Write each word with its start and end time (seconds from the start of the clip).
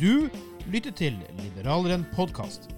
Du 0.00 0.30
lytter 0.72 0.94
til 0.96 1.16
Liberaleren 1.42 2.06
podkast. 2.14 2.70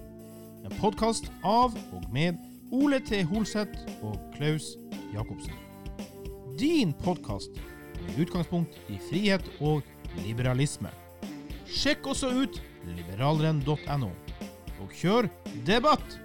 En 0.67 0.73
podkast 0.81 1.29
av 1.47 1.71
og 1.95 2.01
med 2.11 2.35
Ole 2.75 2.97
T. 2.99 3.21
Holseth 3.29 3.79
og 4.03 4.17
Klaus 4.33 4.73
Jacobsen. 5.13 5.55
Din 6.59 6.91
podkast 7.05 7.55
med 8.01 8.19
utgangspunkt 8.25 8.75
i 8.91 8.99
frihet 9.07 9.47
og 9.63 9.87
liberalisme. 10.25 10.91
Sjekk 11.71 12.11
også 12.11 12.33
ut 12.43 12.59
liberaleren.no, 12.91 14.11
og 14.83 14.99
kjør 14.99 15.31
debatt! 15.63 16.19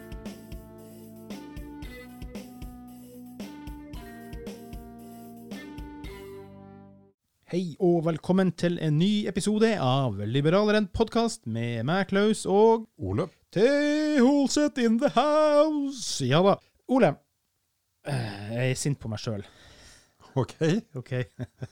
Hei 7.58 7.72
og 7.82 8.04
velkommen 8.07 8.53
til 8.54 8.76
en 8.86 9.00
ny 9.00 9.25
episode 9.26 9.66
av 9.82 10.21
Liberaleren 10.30 10.85
podkast 10.94 11.49
med 11.50 11.80
meg, 11.89 12.04
Klaus, 12.07 12.44
og 12.46 12.85
Ole. 13.03 13.25
T. 13.50 13.64
Holseth 14.22 14.79
in 14.79 15.00
the 15.03 15.11
house. 15.16 16.22
Ja 16.22 16.39
da. 16.44 16.52
Ole, 16.94 17.11
eh, 18.07 18.52
jeg 18.52 18.76
er 18.76 18.79
sint 18.79 19.00
på 19.02 19.11
meg 19.11 19.18
sjøl. 19.18 19.43
Ok. 20.39 20.54
OK? 21.02 21.11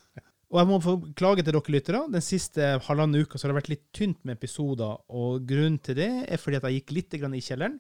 og 0.51 0.59
jeg 0.59 0.71
må 0.73 0.81
få 0.83 0.97
klage 1.15 1.47
til 1.47 1.55
dere 1.55 1.77
lyttere. 1.77 2.03
Den 2.19 2.27
siste 2.33 2.73
halvannen 2.89 3.23
uka 3.23 3.39
så 3.39 3.47
har 3.47 3.55
det 3.55 3.61
vært 3.61 3.73
litt 3.77 3.87
tynt 3.95 4.19
med 4.27 4.41
episoder, 4.41 4.99
og 5.07 5.47
grunnen 5.47 5.79
til 5.79 6.01
det 6.03 6.11
er 6.27 6.43
fordi 6.43 6.59
at 6.59 6.67
jeg 6.67 6.81
gikk 6.81 6.97
litt 6.99 7.21
i 7.21 7.47
kjelleren. 7.47 7.79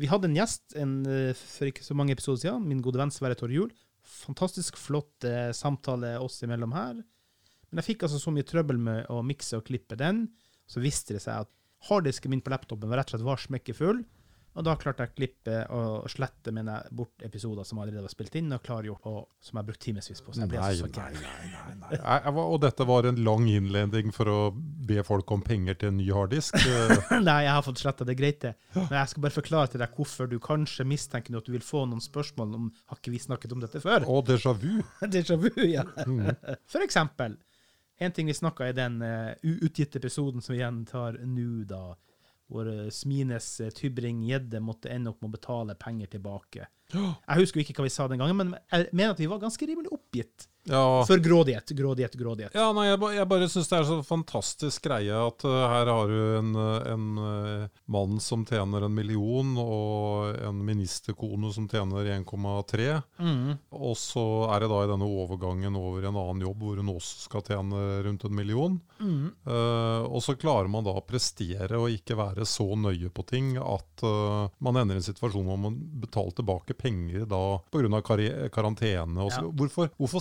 Vi 0.00 0.08
hadde 0.08 0.32
en 0.32 0.40
gjest 0.40 0.80
en, 0.80 1.00
eh, 1.04 1.36
for 1.36 1.68
ikke 1.68 1.84
så 1.84 2.00
mange 2.00 2.16
episoder 2.16 2.46
siden, 2.46 2.64
min 2.72 2.80
gode 2.80 3.04
venn 3.04 3.12
Sverre 3.12 3.36
Torre 3.36 3.60
Juel. 3.60 3.76
Fantastisk 4.24 4.80
flott 4.80 5.28
eh, 5.28 5.50
samtale 5.52 6.16
oss 6.16 6.40
imellom 6.48 6.80
her. 6.80 7.02
Men 7.72 7.82
jeg 7.82 7.94
fikk 7.94 8.06
altså 8.06 8.20
så 8.20 8.32
mye 8.34 8.46
trøbbel 8.46 8.78
med 8.78 9.06
å 9.12 9.22
mikse 9.24 9.58
og 9.58 9.66
klippe 9.66 9.96
den, 9.98 10.26
så 10.68 10.82
visste 10.84 11.16
det 11.16 11.24
seg 11.24 11.46
at 11.46 11.50
harddisken 11.88 12.30
min 12.30 12.42
på 12.44 12.52
laptopen 12.52 12.90
var 12.90 13.00
rett 13.00 13.10
og 13.10 13.16
slett 13.16 13.26
var 13.26 13.40
smekkefull. 13.42 14.04
Og 14.52 14.64
da 14.66 14.74
klarte 14.76 15.06
jeg 15.06 15.12
å 15.12 15.16
klippe 15.16 15.58
og 15.72 16.10
slette 16.12 16.52
mine 16.52 16.74
bort 16.92 17.22
episoder 17.24 17.64
som 17.64 17.78
allerede 17.80 18.04
var 18.04 18.12
spilt 18.12 18.34
inn 18.36 18.52
og 18.52 18.60
klargjort, 18.64 19.06
og 19.08 19.22
som 19.40 19.56
jeg 19.56 19.68
brukte 19.68 19.70
brukt 19.72 19.84
timevis 19.86 20.20
på. 20.20 20.34
Så 20.34 20.42
jeg 20.42 20.50
ble 20.52 20.58
Nei, 20.60 20.74
så 20.76 20.88
gæren. 20.92 21.14
nei, 21.16 21.46
nei, 21.54 21.76
nei. 21.80 22.00
Nei, 22.02 22.42
Og 22.42 22.58
dette 22.60 22.84
var 22.88 23.08
en 23.08 23.20
lang 23.24 23.46
innledning 23.48 24.12
for 24.12 24.28
å 24.28 24.36
be 24.52 25.00
folk 25.08 25.32
om 25.32 25.40
penger 25.46 25.78
til 25.80 25.88
en 25.88 25.96
ny 25.96 26.10
harddisk. 26.12 26.58
Nei, 27.30 27.38
jeg 27.46 27.54
har 27.56 27.64
fått 27.64 27.80
sletta 27.80 28.04
det, 28.04 28.18
greit 28.20 28.42
det. 28.44 28.52
Men 28.76 28.98
jeg 28.98 29.14
skal 29.14 29.24
bare 29.24 29.38
forklare 29.38 29.72
til 29.72 29.80
deg 29.80 29.96
hvorfor 29.96 30.28
du 30.28 30.36
kanskje 30.42 30.84
mistenker 30.84 31.38
at 31.40 31.48
du 31.48 31.54
vil 31.56 31.64
få 31.64 31.86
noen 31.88 32.04
spørsmål 32.04 32.52
om 32.58 32.68
Har 32.92 33.00
ikke 33.00 33.14
vi 33.14 33.22
snakket 33.24 33.56
om 33.56 33.64
dette 33.64 33.80
før? 33.80 34.04
Og 34.04 34.28
déjà 34.28 34.52
vu. 34.52 34.82
Déjà 35.16 35.40
vu, 35.40 35.48
ja. 35.64 35.86
Mm. 36.04 36.28
For 36.68 36.84
eksempel, 36.84 37.38
en 38.04 38.12
ting 38.12 38.30
vi 38.30 38.34
snakka 38.34 38.68
i 38.68 38.76
den 38.76 39.00
uh, 39.02 39.32
uutgitte 39.42 40.00
episoden 40.00 40.42
som 40.42 40.54
vi 40.54 40.60
gjentar 40.60 41.20
nå, 41.26 41.64
da, 41.70 41.84
hvor 42.50 42.68
uh, 42.68 42.88
Smines 42.90 43.48
uh, 43.62 43.70
Tybring-Gjedde 43.74 44.60
måtte 44.64 44.92
ende 44.92 45.12
opp 45.12 45.22
med 45.22 45.32
å 45.32 45.36
betale 45.38 45.78
penger 45.80 46.12
tilbake. 46.16 46.68
Jeg 46.92 47.42
husker 47.42 47.60
ikke 47.64 47.76
hva 47.80 47.88
vi 47.88 47.94
sa 47.94 48.08
den 48.10 48.20
gangen, 48.22 48.36
men 48.36 48.54
jeg 48.72 48.88
mener 48.92 49.14
at 49.16 49.20
vi 49.22 49.30
var 49.30 49.40
ganske 49.42 49.66
rimelig 49.68 49.92
oppgitt. 49.94 50.48
Ja, 50.70 51.02
For 51.08 51.18
grådighet, 51.18 51.72
grådighet, 51.74 52.12
grådighet. 52.14 52.52
ja 52.54 52.68
nei, 52.70 52.84
jeg, 52.86 52.98
ba- 53.02 53.08
jeg 53.10 53.26
bare 53.26 53.48
syns 53.50 53.66
det 53.66 53.80
er 53.80 53.86
så 53.88 53.96
fantastisk 54.06 54.84
greie 54.84 55.10
at 55.10 55.42
uh, 55.42 55.56
her 55.72 55.88
har 55.90 56.06
du 56.06 56.20
en, 56.38 56.52
en 56.86 57.06
uh, 57.18 57.80
mann 57.90 58.20
som 58.22 58.44
tjener 58.46 58.86
en 58.86 58.94
million, 58.94 59.56
og 59.58 60.36
en 60.38 60.60
ministerkone 60.62 61.50
som 61.56 61.66
tjener 61.66 62.12
1,3. 62.14 62.86
Mm. 63.18 63.56
Og 63.74 63.96
så 63.98 64.22
er 64.54 64.62
det 64.62 64.70
da 64.70 64.84
i 64.84 64.92
denne 64.92 65.08
overgangen 65.10 65.80
over 65.80 66.06
en 66.06 66.20
annen 66.22 66.46
jobb 66.46 66.62
hvor 66.62 66.78
hun 66.78 66.92
også 66.94 67.24
skal 67.26 67.42
tjene 67.50 67.82
rundt 68.06 68.28
en 68.30 68.38
million. 68.38 68.78
Mm. 69.02 69.32
Uh, 69.42 70.06
og 70.14 70.22
så 70.22 70.36
klarer 70.38 70.70
man 70.70 70.86
da 70.86 70.94
å 70.94 71.02
prestere 71.02 71.74
og 71.82 71.90
ikke 71.90 72.14
være 72.22 72.46
så 72.46 72.68
nøye 72.78 73.10
på 73.10 73.26
ting 73.26 73.56
at 73.58 74.06
man 74.62 74.78
ender 74.78 74.94
i 74.94 75.02
en 75.02 75.04
situasjon 75.10 75.46
hvor 75.46 75.58
man 75.58 75.74
betaler 76.02 76.34
tilbake 76.38 76.74
penger 76.82 77.24
da 77.30 77.42
pga. 77.72 78.48
karantene. 78.52 79.20
Og 79.22 79.32
så, 79.32 79.42
Ja. 79.46 79.50
hvorfor, 79.50 79.90
hvorfor 79.96 80.20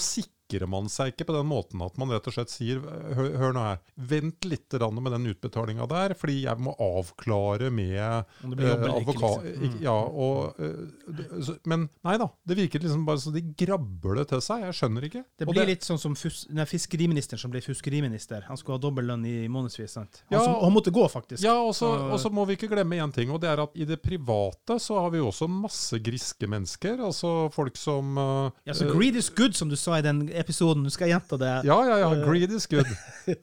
sikrer 0.51 0.67
man 0.67 0.89
seg 0.91 1.13
ikke 1.13 1.25
på 1.29 1.35
den 1.35 1.47
måten 1.47 1.81
at 1.85 1.97
man 1.97 2.09
rett 2.11 2.27
og 2.27 2.33
slett 2.35 2.51
sier 2.51 2.81
hør, 2.81 3.29
hør 3.39 3.53
nå 3.55 3.63
her, 3.63 3.79
vent 3.97 4.45
litt 4.45 4.71
med 4.71 5.11
den 5.13 5.25
utbetalinga 5.31 5.87
der, 5.89 6.13
fordi 6.17 6.43
jeg 6.43 6.57
må 6.59 6.73
avklare 6.79 7.71
med 7.71 8.25
det 8.57 8.67
eh, 8.67 8.73
eller 8.73 8.99
liksom. 9.05 9.45
ikke- 9.67 9.81
Ja, 9.81 9.93
og, 9.93 10.55
eh, 10.59 11.41
så- 11.41 11.57
men 11.65 11.89
nei 12.03 12.17
da, 12.17 12.27
det 12.45 12.57
virker 12.57 12.79
liksom 12.79 13.05
bare 13.05 13.17
så 13.17 13.31
de 13.33 13.41
grabber 13.41 14.15
det 14.15 14.27
til 14.29 14.39
seg. 14.41 14.61
Jeg 14.61 14.73
skjønner 14.73 15.03
ikke. 15.03 15.23
Det 15.37 15.47
blir 15.47 15.65
litt 15.65 15.81
sånn 15.81 15.99
som 15.99 16.15
fus 16.15 16.47
nei, 16.49 16.63
fiskeriministeren 16.65 17.39
som 17.39 17.51
ble 17.51 17.61
fiskeriminister. 17.61 18.43
Han 18.47 18.57
skulle 18.57 18.77
ha 18.77 18.81
dobbel 18.81 19.05
lønn 19.05 19.25
i 19.25 19.47
månedsvis. 19.47 19.89
sant? 19.91 20.23
Han, 20.29 20.39
Ja. 20.39 20.45
som, 20.45 20.53
han 20.63 20.73
måtte 20.73 20.91
gå, 20.91 21.05
faktisk. 21.09 21.43
Ja, 21.43 21.55
og 21.61 21.73
så 21.73 22.11
og 22.11 22.19
så 22.19 22.31
må 22.31 22.45
vi 22.47 22.55
ikke 22.55 22.69
glemme 22.69 22.95
én 22.95 23.13
ting, 23.13 23.29
og 23.29 23.41
det 23.41 23.49
er 23.49 23.61
at 23.61 23.71
i 23.75 23.85
det 23.85 24.01
private 24.01 24.79
så 24.79 24.99
har 25.01 25.09
vi 25.11 25.19
også 25.19 25.47
masse 25.49 25.99
griske 26.01 26.47
mennesker. 26.47 26.97
Altså 26.99 27.51
folk 27.51 27.75
som 27.77 28.17
uh, 28.17 28.51
Ja, 28.65 28.73
så 28.73 28.91
greed 28.91 29.15
is 29.15 29.29
good, 29.29 29.53
som 29.55 29.69
du 29.69 29.75
sa 29.75 29.95
i 29.97 30.01
den 30.01 30.29
episoden. 30.41 30.83
Du 30.83 30.93
skal 30.93 31.11
gjenta 31.11 31.37
det. 31.39 31.53
ja, 31.67 31.77
ja, 31.87 31.97
ja. 32.01 32.11
Greed 32.25 32.51
is 32.51 32.67
good. 32.67 32.89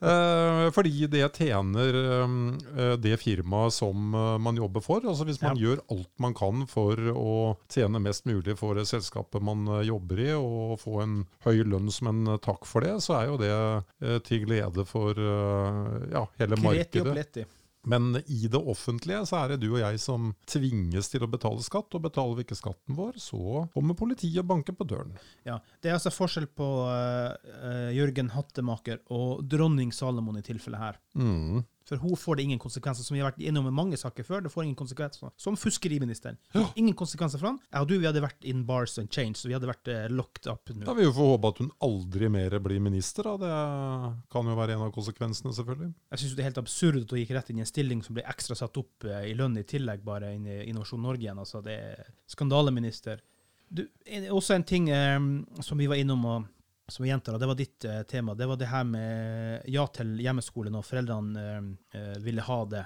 uh, 0.03 0.69
fordi 0.77 1.07
det 1.11 1.25
tjener 1.39 1.95
um, 2.25 2.59
eh, 2.77 2.95
det 3.01 3.17
firmaet 3.23 3.75
som 3.75 4.15
eh, 4.15 4.39
man 4.39 4.57
jobber 4.57 4.85
for. 4.85 5.05
Altså 5.07 5.27
Hvis 5.29 5.41
man 5.43 5.59
gjør 5.59 5.83
alt 5.91 6.11
man 6.19 6.35
kan 6.37 6.67
for 6.71 6.99
å 7.13 7.35
tjene 7.73 8.01
mest 8.03 8.27
mulig 8.29 8.57
for 8.59 8.79
det 8.79 8.89
selskapet 8.91 9.45
man 9.45 9.67
eh, 9.79 9.87
jobber 9.89 10.23
i, 10.23 10.31
og 10.37 10.79
få 10.83 11.03
en 11.05 11.21
høy 11.47 11.63
lønn 11.65 11.91
som 11.95 12.13
en 12.13 12.35
eh, 12.35 12.41
takk 12.45 12.67
for 12.69 12.87
det, 12.87 12.99
så 13.05 13.21
er 13.21 13.31
jo 13.33 13.39
det 13.41 13.53
uh, 13.55 14.19
til 14.27 14.45
glede 14.47 14.85
for 14.89 15.19
uh, 15.19 15.99
ja, 16.13 16.27
hele 16.41 16.59
Kreti 16.59 17.03
markedet. 17.05 17.49
Men 17.87 18.17
i 18.27 18.49
det 18.51 18.59
offentlige 18.59 19.23
så 19.29 19.43
er 19.43 19.53
det 19.53 19.61
du 19.63 19.69
og 19.71 19.81
jeg 19.81 20.01
som 20.03 20.33
tvinges 20.51 21.09
til 21.13 21.25
å 21.25 21.31
betale 21.31 21.63
skatt, 21.65 21.95
og 21.95 22.05
betaler 22.05 22.39
vi 22.39 22.47
ikke 22.47 22.59
skatten 22.59 22.99
vår, 22.99 23.17
så 23.23 23.65
kommer 23.75 23.99
politiet 23.99 24.43
og 24.43 24.51
banker 24.51 24.77
på 24.77 24.87
døren. 24.89 25.15
Ja, 25.47 25.61
Det 25.81 25.93
er 25.93 25.99
altså 25.99 26.13
forskjell 26.13 26.49
på 26.59 26.69
uh, 26.89 27.91
Jørgen 27.95 28.33
Hattemaker 28.35 29.03
og 29.15 29.45
dronning 29.49 29.93
Salomon 29.95 30.41
i 30.41 30.45
tilfellet 30.45 30.83
her. 30.83 31.01
Mm. 31.15 31.63
For 31.89 32.01
hun 32.03 32.17
får 32.21 32.37
det 32.37 32.45
ingen 32.45 32.61
konsekvenser, 32.61 33.07
som 33.07 33.17
vi 33.17 33.23
har 33.23 33.31
vært 33.31 33.41
innom 33.41 33.65
med 33.65 33.77
mange 33.77 33.97
saker 33.97 34.27
før. 34.27 34.43
det 34.45 34.53
får 34.53 34.67
ingen 34.67 34.77
konsekvenser. 34.77 35.31
Som 35.41 35.57
fiskeriministeren. 35.57 36.37
Ingen 36.77 36.95
konsekvenser 36.95 37.41
for 37.41 37.53
han. 37.53 37.61
Jeg 37.73 37.81
og 37.81 37.89
du 37.89 37.95
vi 37.97 38.09
hadde 38.09 38.23
vært 38.23 38.45
in 38.45 38.65
bars 38.69 38.99
and 39.01 39.09
change, 39.15 39.39
så 39.41 39.49
vi 39.49 39.57
hadde 39.57 39.71
vært 39.71 39.89
eh, 39.89 40.09
locked 40.13 40.51
up 40.51 40.69
Da 40.69 40.95
vil 40.97 41.09
vi 41.09 41.15
få 41.17 41.31
håpe 41.33 41.53
at 41.55 41.63
hun 41.63 41.71
aldri 41.85 42.29
mer 42.33 42.59
blir 42.65 42.83
minister. 42.85 43.25
Da. 43.25 43.37
Det 43.41 44.29
kan 44.33 44.53
jo 44.53 44.59
være 44.59 44.77
en 44.77 44.85
av 44.89 44.93
konsekvensene, 44.93 45.55
selvfølgelig. 45.57 45.91
Jeg 46.13 46.23
syns 46.23 46.37
det 46.37 46.45
er 46.45 46.51
helt 46.51 46.63
absurd 46.65 47.01
at 47.01 47.17
hun 47.17 47.23
gikk 47.23 47.33
rett 47.39 47.51
inn 47.53 47.63
i 47.63 47.65
en 47.65 47.73
stilling 47.73 48.05
som 48.05 48.19
ble 48.19 48.27
ekstra 48.29 48.59
satt 48.59 48.77
opp 48.81 49.09
eh, 49.09 49.31
i 49.31 49.35
lønn 49.39 49.57
i 49.57 49.65
tillegg, 49.69 50.05
bare 50.05 50.35
inn 50.37 50.45
i 50.45 50.61
Innovasjon 50.69 51.03
Norge 51.09 51.25
igjen. 51.25 51.41
Altså, 51.41 51.65
det 51.65 51.81
er 51.81 52.13
skandaleminister. 52.29 53.25
Du, 53.69 53.85
også 54.33 54.57
en 54.57 54.65
ting 54.65 54.87
um, 54.93 55.33
som 55.61 55.81
vi 55.81 55.89
var 55.91 56.01
innom, 56.01 56.25
og 56.25 56.47
som 56.89 57.03
vi 57.05 57.11
gjentar, 57.11 57.37
og 57.37 57.41
det 57.41 57.49
var 57.51 57.59
ditt 57.59 57.85
eh, 57.85 58.03
tema, 58.09 58.35
det 58.35 58.47
var 58.49 58.57
det 58.57 58.71
her 58.71 58.85
med 58.89 59.67
ja 59.69 59.85
til 59.93 60.15
hjemmeskole 60.25 60.73
når 60.73 60.87
foreldrene 60.89 61.43
eh, 61.45 61.67
eh, 62.01 62.15
ville 62.25 62.45
ha 62.47 62.63
det. 62.65 62.85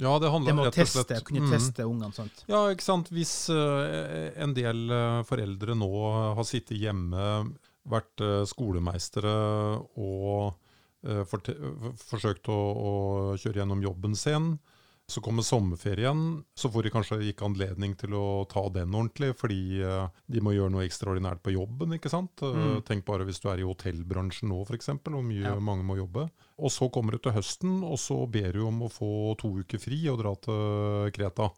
Ja, 0.00 0.14
det 0.18 0.24
Det 0.24 0.30
handler 0.32 0.56
med 0.56 0.66
rett 0.70 0.78
og 0.80 0.88
slett 0.88 1.10
teste, 1.12 1.24
kunne 1.28 1.44
Mm. 1.44 1.52
teste 1.52 1.84
ungene, 1.84 2.12
sant. 2.16 2.44
Ja, 2.48 2.64
ikke 2.72 2.82
sant. 2.82 3.10
Hvis 3.12 3.50
uh, 3.52 4.32
en 4.42 4.54
del 4.56 4.90
uh, 4.90 5.22
foreldre 5.28 5.76
nå 5.76 5.90
har 6.34 6.44
sittet 6.48 6.80
hjemme, 6.80 7.52
vært 7.84 8.24
uh, 8.24 8.42
skolemeistere 8.48 9.34
og 10.00 10.56
forsøkt 11.04 12.48
å, 12.48 12.56
å 12.56 12.92
kjøre 13.36 13.60
gjennom 13.60 13.82
jobben 13.84 14.14
sin, 14.16 14.54
så 15.06 15.20
kommer 15.20 15.44
sommerferien, 15.44 16.44
så 16.56 16.70
får 16.72 16.82
de 16.86 16.90
kanskje 16.94 17.18
ikke 17.28 17.44
anledning 17.44 17.92
til 18.00 18.14
å 18.16 18.46
ta 18.48 18.62
den 18.72 18.94
ordentlig, 18.96 19.34
fordi 19.36 19.82
eh, 19.84 20.06
de 20.32 20.40
må 20.40 20.54
gjøre 20.56 20.72
noe 20.72 20.86
ekstraordinært 20.86 21.42
på 21.44 21.52
jobben, 21.52 21.92
ikke 21.98 22.08
sant? 22.12 22.32
Eh, 22.42 22.54
Mm. 22.54 22.78
Tenk 22.88 23.04
bare 23.04 23.26
hvis 23.28 23.40
du 23.42 23.50
er 23.52 23.60
i 23.60 23.66
hotellbransjen 23.68 24.48
nå, 24.48 24.62
f.eks., 24.64 24.88
hvor 25.04 25.22
mye 25.26 25.44
Ja. 25.44 25.58
mange 25.60 25.84
må 25.84 25.98
jobbe. 25.98 26.28
Og 26.58 26.70
så 26.72 26.88
kommer 26.90 27.12
du 27.12 27.18
til 27.18 27.32
høsten, 27.36 27.82
og 27.84 27.98
så 28.00 28.22
ber 28.30 28.52
du 28.56 28.62
om 28.66 28.80
å 28.86 28.88
få 28.90 29.36
to 29.36 29.52
uker 29.60 29.78
fri 29.78 30.00
og 30.08 30.22
dra 30.22 30.32
til 30.40 31.12
Kreta. 31.12 31.50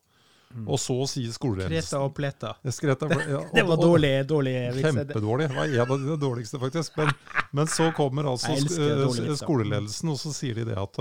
Mm. 0.56 0.66
Og 0.70 0.78
så 0.78 0.94
sier 1.10 1.30
skoleledelsen 1.34 1.74
Kreta 1.74 2.02
og 2.02 2.12
pleta. 2.14 2.52
Skreta, 2.70 3.08
ja, 3.30 3.40
Det 3.54 3.64
var 3.66 3.76
dårlig, 3.78 4.12
dårlig. 4.30 4.54
Kjempedårlig. 4.82 5.48
Det 5.50 5.56
var 5.56 5.66
en 5.66 5.80
av 5.86 5.98
de 6.06 6.16
dårligste, 6.22 6.58
faktisk. 6.62 6.96
Men, 6.98 7.10
men 7.52 7.66
så 7.70 7.90
kommer 7.94 8.26
altså 8.30 8.54
sk- 8.58 8.78
dårlige 9.06 9.36
skoleledelsen, 9.42 10.08
og 10.14 10.18
så 10.22 10.32
sier 10.34 10.54
de 10.58 10.64
det 10.70 10.78
at 10.78 10.98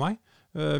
nei, 0.00 0.14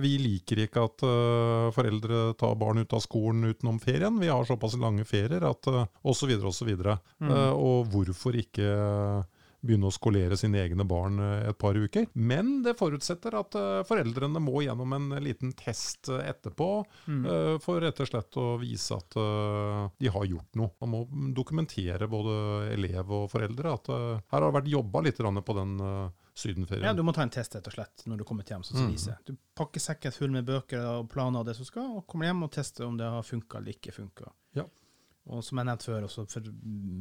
vi 0.03 0.17
liker 0.21 0.65
ikke 0.67 0.83
at 0.85 1.05
øh, 1.09 1.69
foreldre 1.73 2.23
tar 2.41 2.57
barn 2.61 2.83
ut 2.83 2.93
av 2.93 3.01
skolen 3.05 3.45
utenom 3.49 3.79
ferien. 3.81 4.19
Vi 4.21 4.29
har 4.29 4.45
såpass 4.49 4.77
lange 4.81 5.07
ferier 5.09 5.45
at 5.49 5.69
osv. 5.69 5.89
Og 6.03 6.17
så 6.19 6.29
videre 6.29 6.51
og 6.51 6.57
så 6.57 6.69
videre. 6.69 6.99
Mm. 7.23 7.31
Eh, 7.33 7.53
og 7.57 7.89
hvorfor 7.93 8.37
ikke 8.37 8.69
begynne 9.63 9.87
å 9.87 9.95
skolere 9.95 10.37
sine 10.39 10.59
egne 10.59 10.85
barn 10.89 11.21
eh, 11.23 11.49
et 11.53 11.59
par 11.59 11.79
uker. 11.79 12.09
Men 12.19 12.63
det 12.65 12.75
forutsetter 12.81 13.37
at 13.39 13.55
eh, 13.59 13.83
foreldrene 13.87 14.43
må 14.43 14.65
gjennom 14.65 14.97
en 14.97 15.09
liten 15.23 15.55
test 15.59 16.11
eh, 16.11 16.25
etterpå 16.33 16.71
Mm. 17.07 17.25
eh, 17.27 17.57
for 17.63 17.81
rett 17.83 17.99
og 18.03 18.09
slett 18.09 18.37
å 18.39 18.45
vise 18.61 18.95
at 18.95 19.17
eh, 19.19 19.79
de 20.03 20.11
har 20.15 20.27
gjort 20.29 20.59
noe. 20.59 20.71
Man 20.83 20.91
må 20.93 21.01
dokumentere 21.35 22.07
både 22.11 22.35
elev 22.75 23.11
og 23.11 23.29
foreldre 23.33 23.73
at 23.75 23.91
eh, 23.91 24.21
her 24.33 24.39
har 24.39 24.49
det 24.49 24.57
vært 24.59 24.71
jobba 24.75 25.03
litt 25.07 25.19
på 25.23 25.57
den 25.57 25.73
sydenferien. 26.35 26.85
Ja, 26.87 26.93
du 26.97 27.03
må 27.05 27.13
ta 27.15 27.25
en 27.25 27.33
test, 27.33 27.55
rett 27.57 27.67
og 27.69 27.75
slett, 27.75 28.05
når 28.09 28.23
du 28.23 28.25
kommer 28.29 28.47
hjem. 28.49 28.65
som 28.65 28.79
Mm. 28.83 28.97
Du 29.27 29.35
pakker 29.55 29.81
sekken 29.81 30.13
full 30.13 30.31
med 30.31 30.47
bøker 30.47 30.81
og 30.81 31.11
planer 31.13 31.41
og 31.41 31.47
det 31.47 31.57
som 31.57 31.69
skal, 31.69 31.99
og 31.99 32.07
kommer 32.07 32.27
hjem 32.27 32.43
og 32.47 32.53
tester 32.53 32.87
om 32.87 32.97
det 32.97 33.07
har 33.07 33.23
funka 33.23 33.59
eller 33.59 33.77
ikke 33.77 33.93
funka. 33.93 34.33
Ja. 34.55 34.65
Og 35.27 35.45
som 35.45 35.59
jeg 35.59 35.67
nevnte 35.67 35.85
før, 35.85 36.07
også 36.09 36.27
for 36.31 36.43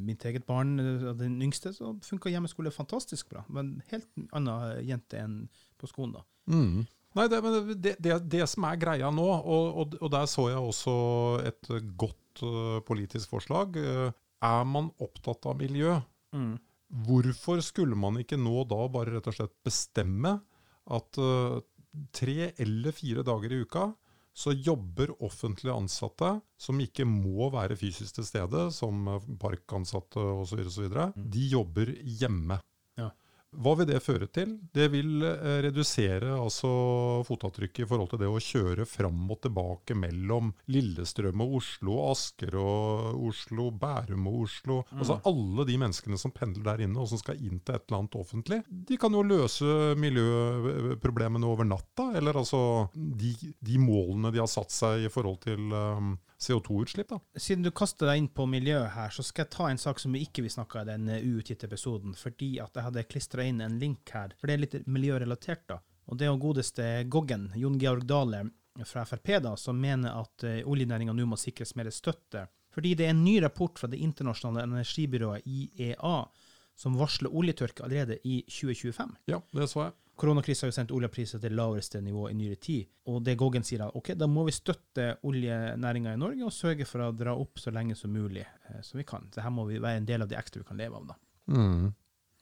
mitt 0.05 0.25
eget 0.25 0.45
barn, 0.45 0.79
eh, 0.79 1.13
den 1.17 1.41
yngste, 1.41 1.73
så 1.73 1.95
funka 2.03 2.29
hjemmeskole 2.29 2.71
fantastisk 2.71 3.29
bra. 3.29 3.43
Men 3.49 3.81
helt 3.89 4.07
annen 4.33 4.85
jente 4.85 5.17
enn 5.17 5.49
på 5.77 5.87
skolen, 5.87 6.13
da. 6.19 6.23
Mm. 6.47 6.85
Nei, 7.15 7.27
det, 7.27 7.41
men 7.43 7.81
det, 7.81 7.95
det, 7.99 8.19
det 8.31 8.45
som 8.47 8.63
er 8.63 8.77
greia 8.79 9.09
nå, 9.11 9.25
og, 9.25 9.77
og, 9.81 9.95
og 9.99 10.11
der 10.11 10.27
så 10.31 10.49
jeg 10.49 10.59
også 10.59 10.93
et 11.49 11.71
godt 11.97 12.43
uh, 12.43 12.79
politisk 12.87 13.29
forslag, 13.33 13.75
uh, 13.75 14.11
er 14.41 14.63
man 14.65 14.91
opptatt 14.99 15.45
av 15.45 15.57
miljø, 15.59 15.99
Mm. 16.31 16.53
Hvorfor 16.91 17.61
skulle 17.63 17.95
man 17.95 18.19
ikke 18.21 18.39
nå 18.39 18.63
da 18.69 18.83
bare 18.91 19.15
rett 19.15 19.29
og 19.31 19.37
slett 19.37 19.55
bestemme 19.65 20.37
at 20.91 21.19
eh, 21.21 21.59
tre 22.15 22.51
eller 22.59 22.95
fire 22.95 23.23
dager 23.27 23.53
i 23.55 23.61
uka 23.65 23.89
så 24.31 24.53
jobber 24.55 25.11
offentlig 25.23 25.71
ansatte 25.73 26.37
som 26.59 26.79
ikke 26.79 27.03
må 27.07 27.49
være 27.51 27.75
fysisk 27.79 28.15
til 28.15 28.27
stede, 28.27 28.67
som 28.71 29.07
eh, 29.11 29.29
parkansatte 29.39 30.19
osv., 30.19 30.63
Mm. 30.71 31.29
de 31.31 31.47
jobber 31.51 31.91
hjemme. 32.03 32.59
Hva 33.51 33.73
vil 33.75 33.87
det 33.89 33.99
føre 33.99 34.29
til? 34.31 34.53
Det 34.71 34.85
vil 34.93 35.25
eh, 35.27 35.57
redusere 35.65 36.31
altså 36.37 36.69
fotavtrykket 37.27 37.83
i 37.83 37.87
forhold 37.89 38.13
til 38.13 38.21
det 38.21 38.29
å 38.31 38.39
kjøre 38.39 38.85
fram 38.87 39.25
og 39.27 39.41
tilbake 39.43 39.97
mellom 39.97 40.53
Lillestrøm 40.71 41.43
og 41.43 41.57
Oslo, 41.59 41.97
Asker 42.13 42.55
og 42.61 43.19
Oslo, 43.27 43.67
Bærum 43.75 44.29
og 44.31 44.45
Oslo. 44.45 44.79
Altså 44.95 45.19
alle 45.27 45.67
de 45.67 45.75
menneskene 45.83 46.19
som 46.21 46.31
pendler 46.35 46.63
der 46.69 46.85
inne 46.87 47.03
og 47.03 47.11
som 47.11 47.19
skal 47.19 47.43
inn 47.43 47.59
til 47.59 47.75
et 47.75 47.83
eller 47.89 47.99
annet 47.99 48.19
offentlig. 48.21 48.61
De 48.71 48.99
kan 49.01 49.19
jo 49.19 49.25
løse 49.27 49.77
miljøproblemene 49.99 51.51
over 51.51 51.67
natta, 51.67 52.11
eller 52.15 52.39
altså 52.39 52.63
de, 52.95 53.35
de 53.59 53.79
målene 53.83 54.31
de 54.31 54.39
har 54.39 54.51
satt 54.51 54.71
seg 54.71 55.09
i 55.09 55.11
forhold 55.11 55.41
til 55.43 55.75
um, 55.75 56.15
CO2-utslipp. 56.41 57.09
da. 57.09 57.19
Siden 57.37 57.63
du 57.63 57.71
kaster 57.71 58.09
deg 58.09 58.21
inn 58.21 58.29
på 58.33 58.47
miljøet 58.49 58.91
her, 58.95 59.13
så 59.13 59.23
skal 59.25 59.45
jeg 59.45 59.53
ta 59.55 59.69
en 59.69 59.81
sak 59.81 60.01
som 60.01 60.15
vi 60.15 60.23
ikke 60.25 60.45
vil 60.45 60.53
snakke 60.53 60.81
i 60.81 60.89
den 60.89 61.09
eh, 61.09 61.21
uutgitte 61.21 61.69
episoden, 61.69 62.15
fordi 62.17 62.55
at 62.63 62.75
jeg 62.75 62.87
hadde 62.87 63.07
klistra 63.09 63.45
inn 63.45 63.61
en 63.61 63.77
link 63.81 64.09
her, 64.15 64.33
for 64.39 64.49
det 64.49 64.55
er 64.55 64.63
litt 64.65 64.79
miljørelatert, 64.89 65.67
da. 65.69 65.81
Og 66.09 66.17
det 66.17 66.25
er 66.25 66.33
jo 66.33 66.41
godeste 66.41 66.87
Goggen, 67.13 67.51
Jon 67.55 67.77
Georg 67.79 68.07
Dale 68.09 68.45
fra 68.87 69.05
Frp, 69.05 69.35
da, 69.43 69.53
som 69.59 69.77
mener 69.79 70.17
at 70.17 70.43
uh, 70.47 70.57
oljenæringa 70.67 71.13
nå 71.15 71.27
må 71.29 71.37
sikres 71.39 71.75
mer 71.79 71.91
støtte. 71.93 72.47
Fordi 72.71 72.93
det 72.97 73.05
er 73.05 73.13
en 73.13 73.23
ny 73.23 73.37
rapport 73.43 73.79
fra 73.79 73.87
det 73.91 73.99
internasjonale 74.01 74.65
energibyrået 74.65 75.47
IEA 75.47 76.15
som 76.79 76.95
varsler 76.99 77.33
oljetørke 77.35 77.83
allerede 77.85 78.17
i 78.27 78.41
2025. 78.47 79.15
Ja, 79.31 79.41
det 79.53 79.69
så 79.69 79.85
jeg. 79.85 79.95
Koronakrisen 80.21 80.67
har 80.67 80.69
jo 80.69 80.75
sendt 80.75 80.91
oljepriser 80.93 81.41
til 81.41 81.55
laveste 81.57 82.01
nivå 82.03 82.27
i 82.29 82.35
nyere 82.37 82.59
tid. 82.61 82.89
Og 83.09 83.23
det 83.25 83.33
Goggen 83.39 83.65
sier, 83.65 83.81
er 83.81 83.95
ok, 83.97 84.13
da 84.19 84.27
må 84.29 84.43
vi 84.45 84.53
støtte 84.53 85.15
oljenæringa 85.25 86.13
i 86.13 86.19
Norge 86.21 86.45
og 86.45 86.53
sørge 86.53 86.85
for 86.85 87.07
å 87.07 87.15
dra 87.15 87.33
opp 87.39 87.61
så 87.61 87.73
lenge 87.73 87.97
som 87.97 88.13
mulig 88.13 88.43
eh, 88.43 88.83
som 88.85 89.01
vi 89.01 89.07
kan. 89.07 89.25
Dette 89.33 89.53
må 89.53 89.65
vi 89.69 89.81
være 89.81 90.03
en 90.03 90.07
del 90.09 90.21
av 90.21 90.29
det 90.29 90.37
ekstra 90.37 90.61
vi 90.61 90.69
kan 90.69 90.81
leve 90.81 90.99
av, 90.99 91.09
da. 91.09 91.17
Mm. 91.51 91.89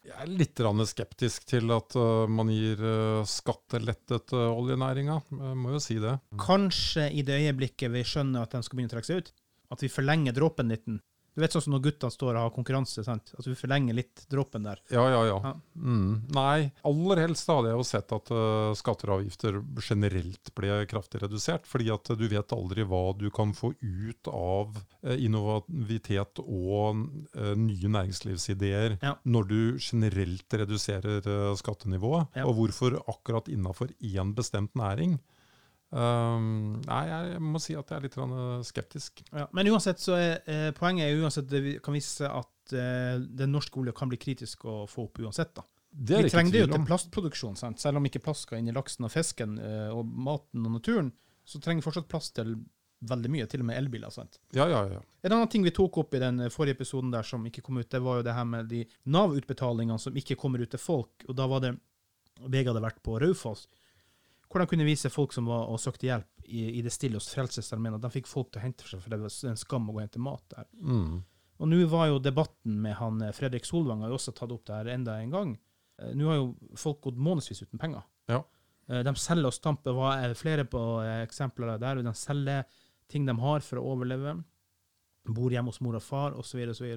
Jeg 0.09 0.15
er 0.23 0.31
litt 0.31 0.61
skeptisk 0.89 1.45
til 1.47 1.71
at 1.75 1.95
uh, 1.99 2.25
man 2.31 2.49
gir 2.51 2.79
uh, 2.81 3.27
skattelette 3.27 4.21
til 4.31 4.45
oljenæringa. 4.47 5.19
Jeg 5.29 5.57
må 5.59 5.73
jo 5.75 5.81
si 5.83 5.99
det. 6.01 6.15
Kanskje 6.39 7.09
i 7.11 7.23
det 7.27 7.37
øyeblikket 7.43 7.91
vi 7.93 8.03
skjønner 8.07 8.43
at 8.43 8.55
de 8.55 8.63
skal 8.63 8.79
begynne 8.79 8.91
å 8.91 8.95
trekke 8.95 9.09
seg 9.09 9.23
ut, 9.23 9.31
at 9.75 9.83
vi 9.83 9.91
forlenger 9.91 10.35
dråpen 10.35 10.71
litt. 10.71 10.87
Du 11.35 11.41
vet 11.43 11.53
sånn 11.53 11.61
som 11.61 11.73
når 11.75 11.83
guttene 11.85 12.11
står 12.11 12.33
og 12.35 12.41
har 12.41 12.53
konkurranse, 12.55 13.03
sant? 13.05 13.31
at 13.37 13.45
du 13.45 13.53
forlenger 13.55 13.95
litt 13.95 14.23
dråpen 14.31 14.65
der. 14.65 14.81
Ja, 14.91 15.05
ja, 15.13 15.21
ja. 15.27 15.37
Ja. 15.43 15.51
Mm. 15.75 16.25
Nei, 16.35 16.71
aller 16.89 17.21
helst 17.23 17.47
hadde 17.47 17.69
jeg 17.71 17.77
jo 17.79 17.85
sett 17.87 18.11
at 18.15 18.31
uh, 18.33 18.73
skatter 18.75 19.11
og 19.13 19.21
avgifter 19.21 19.59
generelt 19.85 20.51
ble 20.57 20.81
kraftig 20.89 21.21
redusert. 21.23 21.69
Fordi 21.69 21.89
at 21.93 22.11
du 22.19 22.25
vet 22.31 22.55
aldri 22.55 22.83
hva 22.89 23.03
du 23.17 23.29
kan 23.33 23.53
få 23.55 23.71
ut 23.79 24.31
av 24.33 24.75
uh, 24.75 25.15
innovativitet 25.15 26.41
og 26.43 27.05
uh, 27.37 27.53
nye 27.55 27.93
næringslivsideer 27.95 28.97
Ja. 29.03 29.15
når 29.23 29.49
du 29.49 29.59
generelt 29.79 30.53
reduserer 30.53 31.21
skattenivået. 31.59 32.27
Ja. 32.35 32.45
Og 32.49 32.55
hvorfor 32.59 32.99
akkurat 33.07 33.47
innafor 33.51 33.93
én 34.01 34.33
bestemt 34.35 34.75
næring. 34.75 35.19
Um, 35.89 36.75
nei, 36.85 37.01
jeg 37.09 37.41
må 37.41 37.57
si 37.61 37.73
at 37.73 37.89
jeg 37.89 37.97
er 37.97 38.05
litt 38.05 38.17
uh, 38.21 38.61
skeptisk. 38.65 39.23
Ja. 39.33 39.47
Men 39.57 39.71
uansett 39.71 40.01
så 40.01 40.17
er 40.19 40.35
eh, 40.45 40.69
poenget 40.77 41.07
er 41.07 41.23
uansett 41.23 41.49
det 41.49 41.61
vi 41.65 41.75
kan 41.81 41.95
vise 41.97 42.29
at 42.29 42.73
eh, 42.77 43.17
den 43.17 43.53
norske 43.55 43.81
olja 43.81 43.95
kan 43.97 44.11
bli 44.11 44.19
kritisk 44.21 44.67
å 44.69 44.83
få 44.89 45.07
opp 45.07 45.21
uansett. 45.23 45.55
da. 45.57 45.65
Det 45.89 46.19
er 46.19 46.27
Vi 46.27 46.33
trenger 46.33 46.53
det 46.53 46.61
jo 46.61 46.73
til 46.75 46.85
plastproduksjon, 46.85 47.57
sant? 47.57 47.81
selv 47.81 47.97
om 47.97 48.05
ikke 48.05 48.21
plast 48.21 48.45
skal 48.45 48.61
inn 48.61 48.69
i 48.69 48.75
laksen 48.75 49.07
og 49.07 49.13
fisken 49.13 49.57
eh, 49.57 49.87
og 49.89 50.05
maten 50.05 50.67
og 50.67 50.77
naturen, 50.77 51.09
så 51.41 51.57
trenger 51.57 51.81
vi 51.81 51.87
fortsatt 51.87 52.11
plass 52.11 52.29
til 52.37 52.53
veldig 53.09 53.31
mye, 53.31 53.47
til 53.49 53.63
og 53.63 53.69
med 53.71 53.79
elbiler. 53.79 54.13
sant? 54.13 54.37
Ja, 54.53 54.67
ja, 54.69 54.83
ja. 54.91 55.01
En 55.25 55.33
annen 55.33 55.49
ting 55.49 55.65
vi 55.65 55.73
tok 55.73 55.97
opp 56.03 56.13
i 56.13 56.21
den 56.21 56.45
forrige 56.53 56.77
episoden 56.77 57.09
der 57.15 57.25
som 57.25 57.45
ikke 57.47 57.63
kom 57.65 57.79
ut, 57.79 57.89
det 57.89 58.03
var 58.05 58.19
jo 58.19 58.27
det 58.27 58.35
her 58.35 58.45
med 58.45 58.69
de 58.69 58.83
Nav-utbetalingene 59.09 59.97
som 59.97 60.17
ikke 60.19 60.37
kommer 60.37 60.61
ut 60.61 60.69
til 60.69 60.83
folk. 60.83 61.25
Og 61.25 61.37
da 61.39 61.47
var 61.49 61.63
det 61.63 61.77
VG 62.45 62.69
hadde 62.69 62.83
vært 62.83 63.01
på 63.03 63.17
Raufoss, 63.23 63.65
hvor 64.49 64.63
de 64.63 64.67
kunne 64.71 64.85
vise 64.87 65.09
folk 65.13 65.33
som 65.35 65.45
var 65.49 65.67
og 65.69 65.79
søkte 65.81 66.07
hjelp 66.07 66.45
i, 66.49 66.63
i 66.79 66.81
det 66.81 66.91
stille 66.93 67.19
hos 67.19 67.29
Frelsesarmeen, 67.33 67.95
at 67.99 68.01
de 68.01 68.09
fikk 68.13 68.27
folk 68.29 68.49
til 68.51 68.61
å 68.61 68.63
hente 68.65 68.81
for 68.85 68.95
seg, 68.95 69.03
for 69.03 69.13
det 69.13 69.19
var 69.21 69.35
en 69.51 69.59
skam 69.61 69.89
å 69.89 69.93
gå 69.93 69.99
og 70.01 70.05
hente 70.07 70.21
mat 70.25 70.45
der. 70.55 70.65
Mm. 70.81 71.19
Og 71.59 71.67
nå 71.69 71.79
var 71.91 72.07
jo 72.09 72.21
debatten 72.23 72.77
med 72.81 72.95
han 72.97 73.21
eh, 73.21 73.33
Fredrik 73.35 73.67
Solvang 73.67 74.01
har 74.01 74.09
jo 74.13 74.17
også 74.17 74.33
tatt 74.37 74.53
opp 74.55 74.63
det 74.69 74.77
her 74.79 74.91
enda 74.95 75.17
en 75.21 75.33
gang. 75.35 75.49
Eh, 76.01 76.13
Nå 76.17 76.29
har 76.31 76.39
jo 76.39 76.47
folk 76.79 77.01
gått 77.03 77.19
månedsvis 77.19 77.65
uten 77.67 77.81
penger. 77.81 78.05
Ja. 78.31 78.41
Eh, 78.89 79.01
De 79.05 79.13
selger 79.19 79.51
og 79.51 79.53
stamper, 79.57 79.93
var 79.97 80.33
flere 80.39 80.65
på 80.65 80.81
eksempler 81.27 81.75
der, 81.83 82.01
de 82.01 82.13
selger 82.17 82.63
ting 83.11 83.25
de 83.27 83.35
har 83.43 83.65
for 83.65 83.81
å 83.81 83.85
overleve. 83.93 84.37
Bor 85.29 85.51
hjemme 85.53 85.69
hos 85.69 85.81
mor 85.83 85.99
og 85.99 86.01
far, 86.05 86.37
osv., 86.39 86.63
osv. 86.71 86.87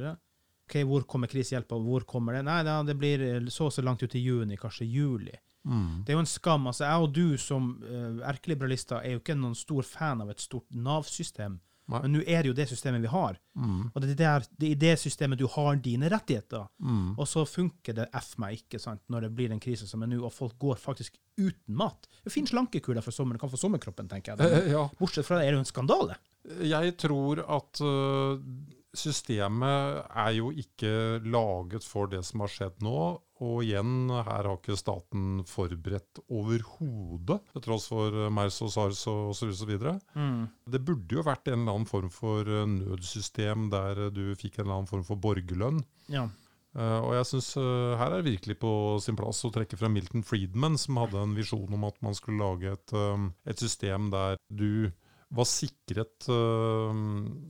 Ok, 0.62 0.78
hvor 0.88 1.04
kommer 1.10 1.28
krisehjelpa, 1.28 1.76
hvor 1.82 2.06
kommer 2.08 2.38
det? 2.38 2.44
Nei, 2.46 2.62
det 2.86 2.94
blir 2.96 3.24
så 3.52 3.66
og 3.66 3.74
så 3.74 3.82
langt 3.84 4.04
ut 4.06 4.14
i 4.16 4.22
juni, 4.22 4.56
kanskje 4.56 4.86
juli. 4.88 5.34
Mm. 5.64 6.02
Det 6.04 6.12
er 6.12 6.18
jo 6.18 6.22
en 6.24 6.30
skam. 6.30 6.66
altså 6.66 6.84
Jeg 6.84 7.04
og 7.04 7.12
du 7.14 7.38
som 7.38 7.74
uh, 7.82 8.22
erkeliberalister 8.28 9.02
er 9.02 9.16
jo 9.16 9.22
ikke 9.22 9.38
noen 9.38 9.58
stor 9.58 9.86
fan 9.86 10.24
av 10.24 10.32
et 10.32 10.42
stort 10.42 10.66
Nav-system, 10.74 11.60
men 11.90 12.14
nå 12.14 12.22
er 12.24 12.44
det 12.44 12.52
jo 12.52 12.56
det 12.56 12.68
systemet 12.70 13.02
vi 13.02 13.10
har. 13.10 13.36
Mm. 13.58 13.90
Og 13.90 13.96
det 14.02 14.12
er, 14.14 14.18
der, 14.20 14.46
det 14.56 14.68
er 14.68 14.74
i 14.74 14.80
det 14.80 14.92
systemet 15.02 15.40
du 15.40 15.46
har 15.50 15.80
dine 15.82 16.08
rettigheter. 16.12 16.68
Mm. 16.80 17.14
Og 17.18 17.26
så 17.28 17.44
funker 17.48 17.96
det 17.96 18.06
f 18.16 18.34
meg 18.40 18.62
ikke 18.62 18.80
sant, 18.80 19.02
når 19.12 19.26
det 19.26 19.32
blir 19.36 19.52
en 19.52 19.62
krise 19.62 19.88
som 19.90 20.04
er 20.04 20.12
nå, 20.12 20.22
og 20.24 20.32
folk 20.32 20.56
går 20.62 20.80
faktisk 20.80 21.18
uten 21.40 21.76
mat. 21.76 22.08
Det 22.24 22.32
finnes 22.32 22.52
slankekuler 22.54 23.04
for 23.04 23.14
sommeren, 23.14 23.40
kan 23.42 23.52
få 23.52 23.60
sommerkroppen, 23.60 24.08
tenker 24.10 24.36
jeg. 24.36 24.62
Eh, 24.62 24.70
ja. 24.76 24.86
Bortsett 24.98 25.28
fra 25.28 25.40
det 25.40 25.48
er 25.48 25.52
det 25.52 25.60
jo 25.60 25.64
en 25.66 25.72
skandale. 25.72 26.20
Jeg 26.66 26.96
tror 26.98 27.42
at 27.58 27.82
øh, 27.86 28.40
systemet 28.98 30.02
er 30.08 30.32
jo 30.36 30.50
ikke 30.50 31.20
laget 31.24 31.86
for 31.86 32.10
det 32.12 32.24
som 32.28 32.44
har 32.44 32.52
skjedd 32.52 32.82
nå. 32.84 32.96
Og 33.42 33.64
igjen, 33.64 34.10
her 34.12 34.46
har 34.46 34.50
ikke 34.52 34.76
staten 34.78 35.42
forberedt 35.48 36.20
overhodet, 36.30 37.40
til 37.54 37.64
tross 37.64 37.88
for 37.90 38.14
MERS 38.30 38.60
og 38.66 38.70
SARS 38.74 39.02
og 39.10 39.32
så 39.34 39.66
videre. 39.66 39.96
Det 40.70 40.82
burde 40.86 41.18
jo 41.18 41.24
vært 41.26 41.50
en 41.50 41.64
eller 41.64 41.74
annen 41.74 41.88
form 41.90 42.12
for 42.14 42.46
øh, 42.46 42.68
nødsystem 42.70 43.66
der 43.72 44.06
du 44.14 44.28
fikk 44.38 44.60
en 44.60 44.66
eller 44.66 44.78
annen 44.78 44.92
form 44.92 45.02
for 45.08 45.18
borgerlønn. 45.22 45.82
Ja. 46.12 46.28
Uh, 46.72 47.04
og 47.04 47.10
jeg 47.18 47.26
synes 47.28 47.50
uh, 47.60 47.92
her 48.00 48.06
er 48.08 48.22
det 48.22 48.30
virkelig 48.30 48.54
på 48.62 48.70
sin 49.04 49.16
plass 49.18 49.42
å 49.44 49.50
trekke 49.52 49.76
fra 49.76 49.90
Milton 49.92 50.24
Friedman, 50.24 50.78
som 50.80 51.02
hadde 51.02 51.20
en 51.20 51.34
visjon 51.36 51.74
om 51.76 51.84
at 51.84 51.98
man 52.04 52.16
skulle 52.16 52.40
lage 52.40 52.72
et, 52.72 52.94
um, 52.96 53.28
et 53.44 53.60
system 53.60 54.08
der 54.14 54.38
du 54.48 54.88
var 55.32 55.46
sikret 55.48 56.26
uh, 56.28 56.92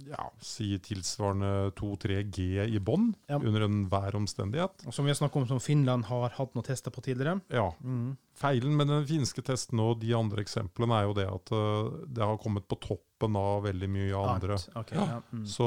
ja, 0.08 0.26
si 0.42 0.68
tilsvarende 0.84 1.72
2-3 1.78 2.20
G 2.30 2.46
i 2.76 2.78
bånn 2.82 3.08
Ja. 3.28 3.38
under 3.40 3.64
enhver 3.66 4.14
omstendighet. 4.18 4.86
Og 4.86 4.94
som 4.94 5.04
vi 5.06 5.10
har 5.10 5.18
snakket 5.18 5.42
om, 5.42 5.48
som 5.48 5.60
Finland 5.62 6.06
har 6.06 6.30
hatt 6.36 6.54
noen 6.54 6.66
tester 6.66 6.94
på 6.94 7.02
tidligere. 7.04 7.40
Ja, 7.50 7.72
Mm. 7.82 8.16
Feilen 8.38 8.72
med 8.76 8.88
den 8.88 9.04
finske 9.06 9.42
testen 9.44 9.78
og 9.82 9.98
de 10.00 10.14
andre 10.16 10.40
eksemplene 10.42 10.94
er 10.96 11.04
jo 11.04 11.12
det 11.18 11.26
at 11.28 11.50
uh, 11.52 11.90
det 12.08 12.22
har 12.24 12.38
kommet 12.40 12.64
på 12.70 12.78
toppen 13.22 13.36
av 13.36 13.62
veldig 13.62 13.88
mye 13.88 14.14
andre. 14.16 14.56
Okay, 14.74 14.98
Ja. 14.98 15.06
ja. 15.06 15.22
Mm. 15.32 15.46
Så, 15.46 15.66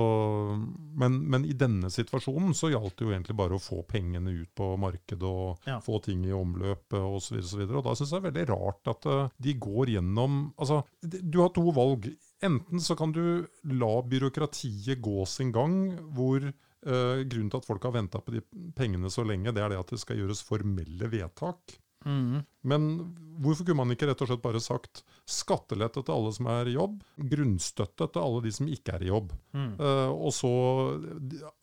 men, 0.95 1.17
men 1.29 1.45
i 1.45 1.53
denne 1.53 1.89
situasjonen 1.89 2.53
så 2.55 2.69
gjaldt 2.71 2.97
det 3.00 3.05
jo 3.07 3.13
egentlig 3.13 3.38
bare 3.38 3.55
å 3.55 3.62
få 3.62 3.83
pengene 3.88 4.31
ut 4.41 4.51
på 4.55 4.77
markedet 4.77 5.24
og 5.24 5.59
Ja. 5.65 5.79
få 5.79 6.01
ting 6.03 6.25
i 6.25 6.33
omløp 6.35 6.93
eh, 6.93 7.00
osv. 7.00 7.38
Og, 7.39 7.43
så 7.43 7.57
videre. 7.57 7.77
og 7.77 7.85
da 7.85 7.95
syns 7.95 8.12
jeg 8.12 8.21
det 8.21 8.27
er 8.27 8.31
veldig 8.31 8.47
rart 8.51 8.88
at 8.91 9.05
eh, 9.05 9.29
de 9.39 9.53
går 9.53 9.93
gjennom 9.95 10.53
Altså, 10.57 10.83
du 11.01 11.39
har 11.41 11.50
to 11.50 11.71
valg. 11.71 12.07
Enten 12.43 12.79
så 12.79 12.95
kan 12.95 13.12
du 13.12 13.47
la 13.63 14.01
byråkratiet 14.01 15.01
gå 15.01 15.25
sin 15.25 15.51
gang, 15.51 15.97
hvor 16.13 16.51
Uh, 16.85 17.24
grunnen 17.25 17.50
til 17.50 17.57
at 17.57 17.65
folk 17.65 17.81
har 17.81 17.95
venta 17.95 18.19
på 18.21 18.29
de 18.29 18.43
pengene 18.77 19.09
så 19.09 19.24
lenge, 19.25 19.50
det 19.50 19.57
er 19.63 19.71
det 19.74 19.79
at 19.79 19.89
det 19.89 19.97
skal 19.97 20.19
gjøres 20.19 20.43
formelle 20.45 21.07
vedtak. 21.09 21.79
Mm. 22.05 22.43
Men 22.69 22.89
hvorfor 23.41 23.65
kunne 23.65 23.81
man 23.81 23.93
ikke 23.93 24.07
rett 24.09 24.21
og 24.24 24.29
slett 24.29 24.43
bare 24.43 24.62
sagt 24.63 25.01
skattelette 25.29 26.03
til 26.05 26.13
alle 26.13 26.31
som 26.35 26.50
er 26.53 26.69
i 26.69 26.75
jobb, 26.75 27.00
grunnstøtte 27.33 28.07
til 28.13 28.21
alle 28.21 28.43
de 28.45 28.53
som 28.55 28.69
ikke 28.71 28.95
er 28.95 29.05
i 29.05 29.09
jobb. 29.09 29.33
Mm. 29.57 29.71
Uh, 29.81 30.12
og 30.13 30.31
så, 30.35 30.51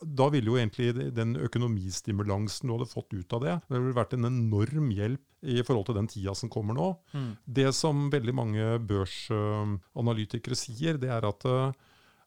Da 0.03 0.29
ville 0.35 0.53
jo 0.53 0.59
egentlig 0.59 1.13
den 1.17 1.37
økonomistimulansen 1.41 2.69
du 2.69 2.75
hadde 2.77 2.91
fått 2.91 3.15
ut 3.15 3.39
av 3.39 3.47
det, 3.47 3.55
det 3.69 3.79
ville 3.79 3.97
vært 3.97 4.17
en 4.19 4.29
enorm 4.29 4.91
hjelp 4.93 5.23
i 5.43 5.63
forhold 5.67 5.89
til 5.89 5.99
den 5.99 6.11
tida 6.11 6.35
som 6.39 6.51
kommer 6.53 6.77
nå. 6.77 6.91
Mm. 7.15 7.31
Det 7.47 7.71
som 7.75 8.05
veldig 8.13 8.35
mange 8.37 8.75
børsanalytikere 8.87 10.59
sier, 10.59 11.01
det 11.03 11.11
er 11.11 11.27
at 11.27 11.49
uh, 11.49 11.73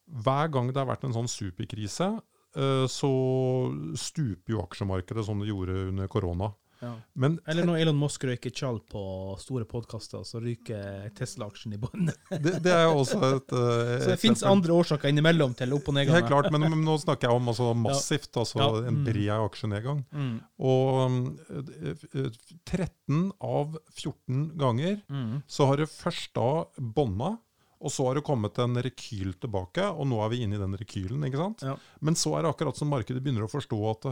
hver 0.05 0.51
gang 0.53 0.69
det 0.71 0.81
har 0.81 0.89
vært 0.89 1.05
en 1.07 1.15
sånn 1.15 1.29
superkrise, 1.31 2.11
eh, 2.55 2.85
så 2.91 3.11
stuper 3.97 4.53
jo 4.53 4.61
aksjemarkedet 4.63 5.25
som 5.25 5.41
det 5.41 5.49
gjorde 5.49 5.89
under 5.89 6.11
korona. 6.11 6.51
Ja. 6.85 6.93
Men 7.19 7.39
Eller 7.49 7.65
når 7.67 7.79
Elon 7.81 7.97
Musk 7.97 8.23
røyker 8.29 8.53
tjall 8.53 8.77
på 8.91 9.01
store 9.41 9.65
podkaster, 9.69 10.21
så 10.27 10.39
ryker 10.43 11.09
Tesla-aksjen 11.17 11.73
i 11.75 11.79
bånn. 11.81 12.11
det, 12.45 12.55
det 12.65 12.71
er 12.75 12.85
jo 12.87 12.99
også 13.03 13.19
et 13.31 13.55
uh, 13.57 13.95
Så 14.03 14.11
det 14.13 14.19
fins 14.21 14.43
andre 14.45 14.75
årsaker 14.77 15.09
innimellom 15.11 15.55
til 15.57 15.73
opp- 15.77 15.89
og 15.91 15.97
nedgang. 15.97 16.19
Helt 16.19 16.29
klart, 16.31 16.51
men, 16.53 16.67
men 16.69 16.83
nå 16.85 16.97
snakker 17.01 17.27
jeg 17.31 17.39
om 17.41 17.49
altså 17.53 17.71
massivt, 17.77 18.31
altså 18.43 18.61
Ja. 18.61 18.69
en 18.87 19.01
Mm. 19.01 19.03
bred 19.09 19.31
aksjenedgang. 19.35 20.03
Mm. 20.13 20.35
Og 20.71 21.29
eh, 21.49 21.95
eh, 22.21 22.29
13 22.69 23.31
av 23.41 23.75
14 23.95 24.51
ganger 24.61 25.01
Mm. 25.09 25.41
så 25.47 25.65
har 25.67 25.77
det 25.81 25.89
først 25.91 26.33
da 26.37 26.65
bånda, 26.79 27.37
og 27.81 27.91
så 27.91 28.05
har 28.07 28.15
det 28.15 28.23
kommet 28.25 28.57
en 28.63 28.75
rekyl 28.81 29.33
tilbake, 29.41 29.83
og 29.91 30.07
nå 30.07 30.21
er 30.25 30.29
vi 30.31 30.39
inne 30.45 30.55
i 30.55 30.61
den 30.61 30.73
rekylen. 30.79 31.23
ikke 31.27 31.37
sant? 31.41 31.61
Ja. 31.67 31.75
Men 32.01 32.15
så 32.15 32.37
er 32.37 32.43
det 32.45 32.53
akkurat 32.55 32.77
som 32.79 32.89
markedet 32.89 33.21
begynner 33.21 33.45
å 33.45 33.51
forstå 33.51 33.79
at 33.91 34.07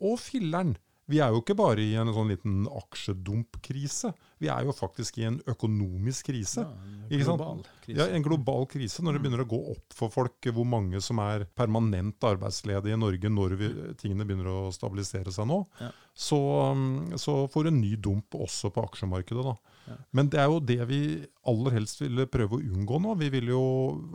å, 0.00 0.12
filler'n! 0.16 0.76
Vi 1.08 1.18
er 1.24 1.32
jo 1.32 1.40
ikke 1.40 1.56
bare 1.56 1.80
i 1.80 1.94
en 1.96 2.10
sånn 2.12 2.28
liten 2.28 2.66
aksjedumpkrise. 2.68 4.10
Vi 4.38 4.48
er 4.52 4.66
jo 4.68 4.74
faktisk 4.76 5.16
i 5.18 5.24
en 5.28 5.38
økonomisk 5.48 6.28
krise. 6.28 6.62
Ja, 6.62 7.16
en 7.16 7.22
global 7.24 7.62
krise. 7.82 7.96
Ja, 7.98 8.06
En 8.14 8.22
global 8.26 8.66
krise 8.70 9.02
når 9.02 9.16
det 9.16 9.22
begynner 9.24 9.42
å 9.44 9.48
gå 9.48 9.60
opp 9.72 9.96
for 9.96 10.12
folk 10.12 10.48
hvor 10.52 10.66
mange 10.68 11.00
som 11.02 11.18
er 11.24 11.46
permanent 11.58 12.20
arbeidsledige 12.28 12.94
i 12.94 13.00
Norge 13.00 13.30
når 13.32 13.56
vi, 13.58 13.70
tingene 14.00 14.26
begynner 14.28 14.50
å 14.52 14.72
stabilisere 14.74 15.32
seg 15.32 15.48
nå, 15.48 15.62
Ja. 15.80 15.90
så, 16.14 16.38
um, 16.72 17.10
så 17.16 17.48
får 17.50 17.64
du 17.64 17.68
en 17.72 17.80
ny 17.80 17.96
dump 17.96 18.34
også 18.34 18.70
på 18.74 18.84
aksjemarkedet. 18.84 19.44
da. 19.44 19.56
Ja. 19.88 19.96
Men 20.12 20.28
det 20.28 20.38
er 20.40 20.48
jo 20.52 20.60
det 20.60 20.86
vi 20.88 21.00
aller 21.48 21.70
helst 21.78 22.00
ville 22.02 22.26
prøve 22.26 22.58
å 22.58 22.60
unngå 22.62 23.00
nå. 23.00 23.14
Vi 23.18 23.30
vil 23.30 23.48
jo 23.48 23.62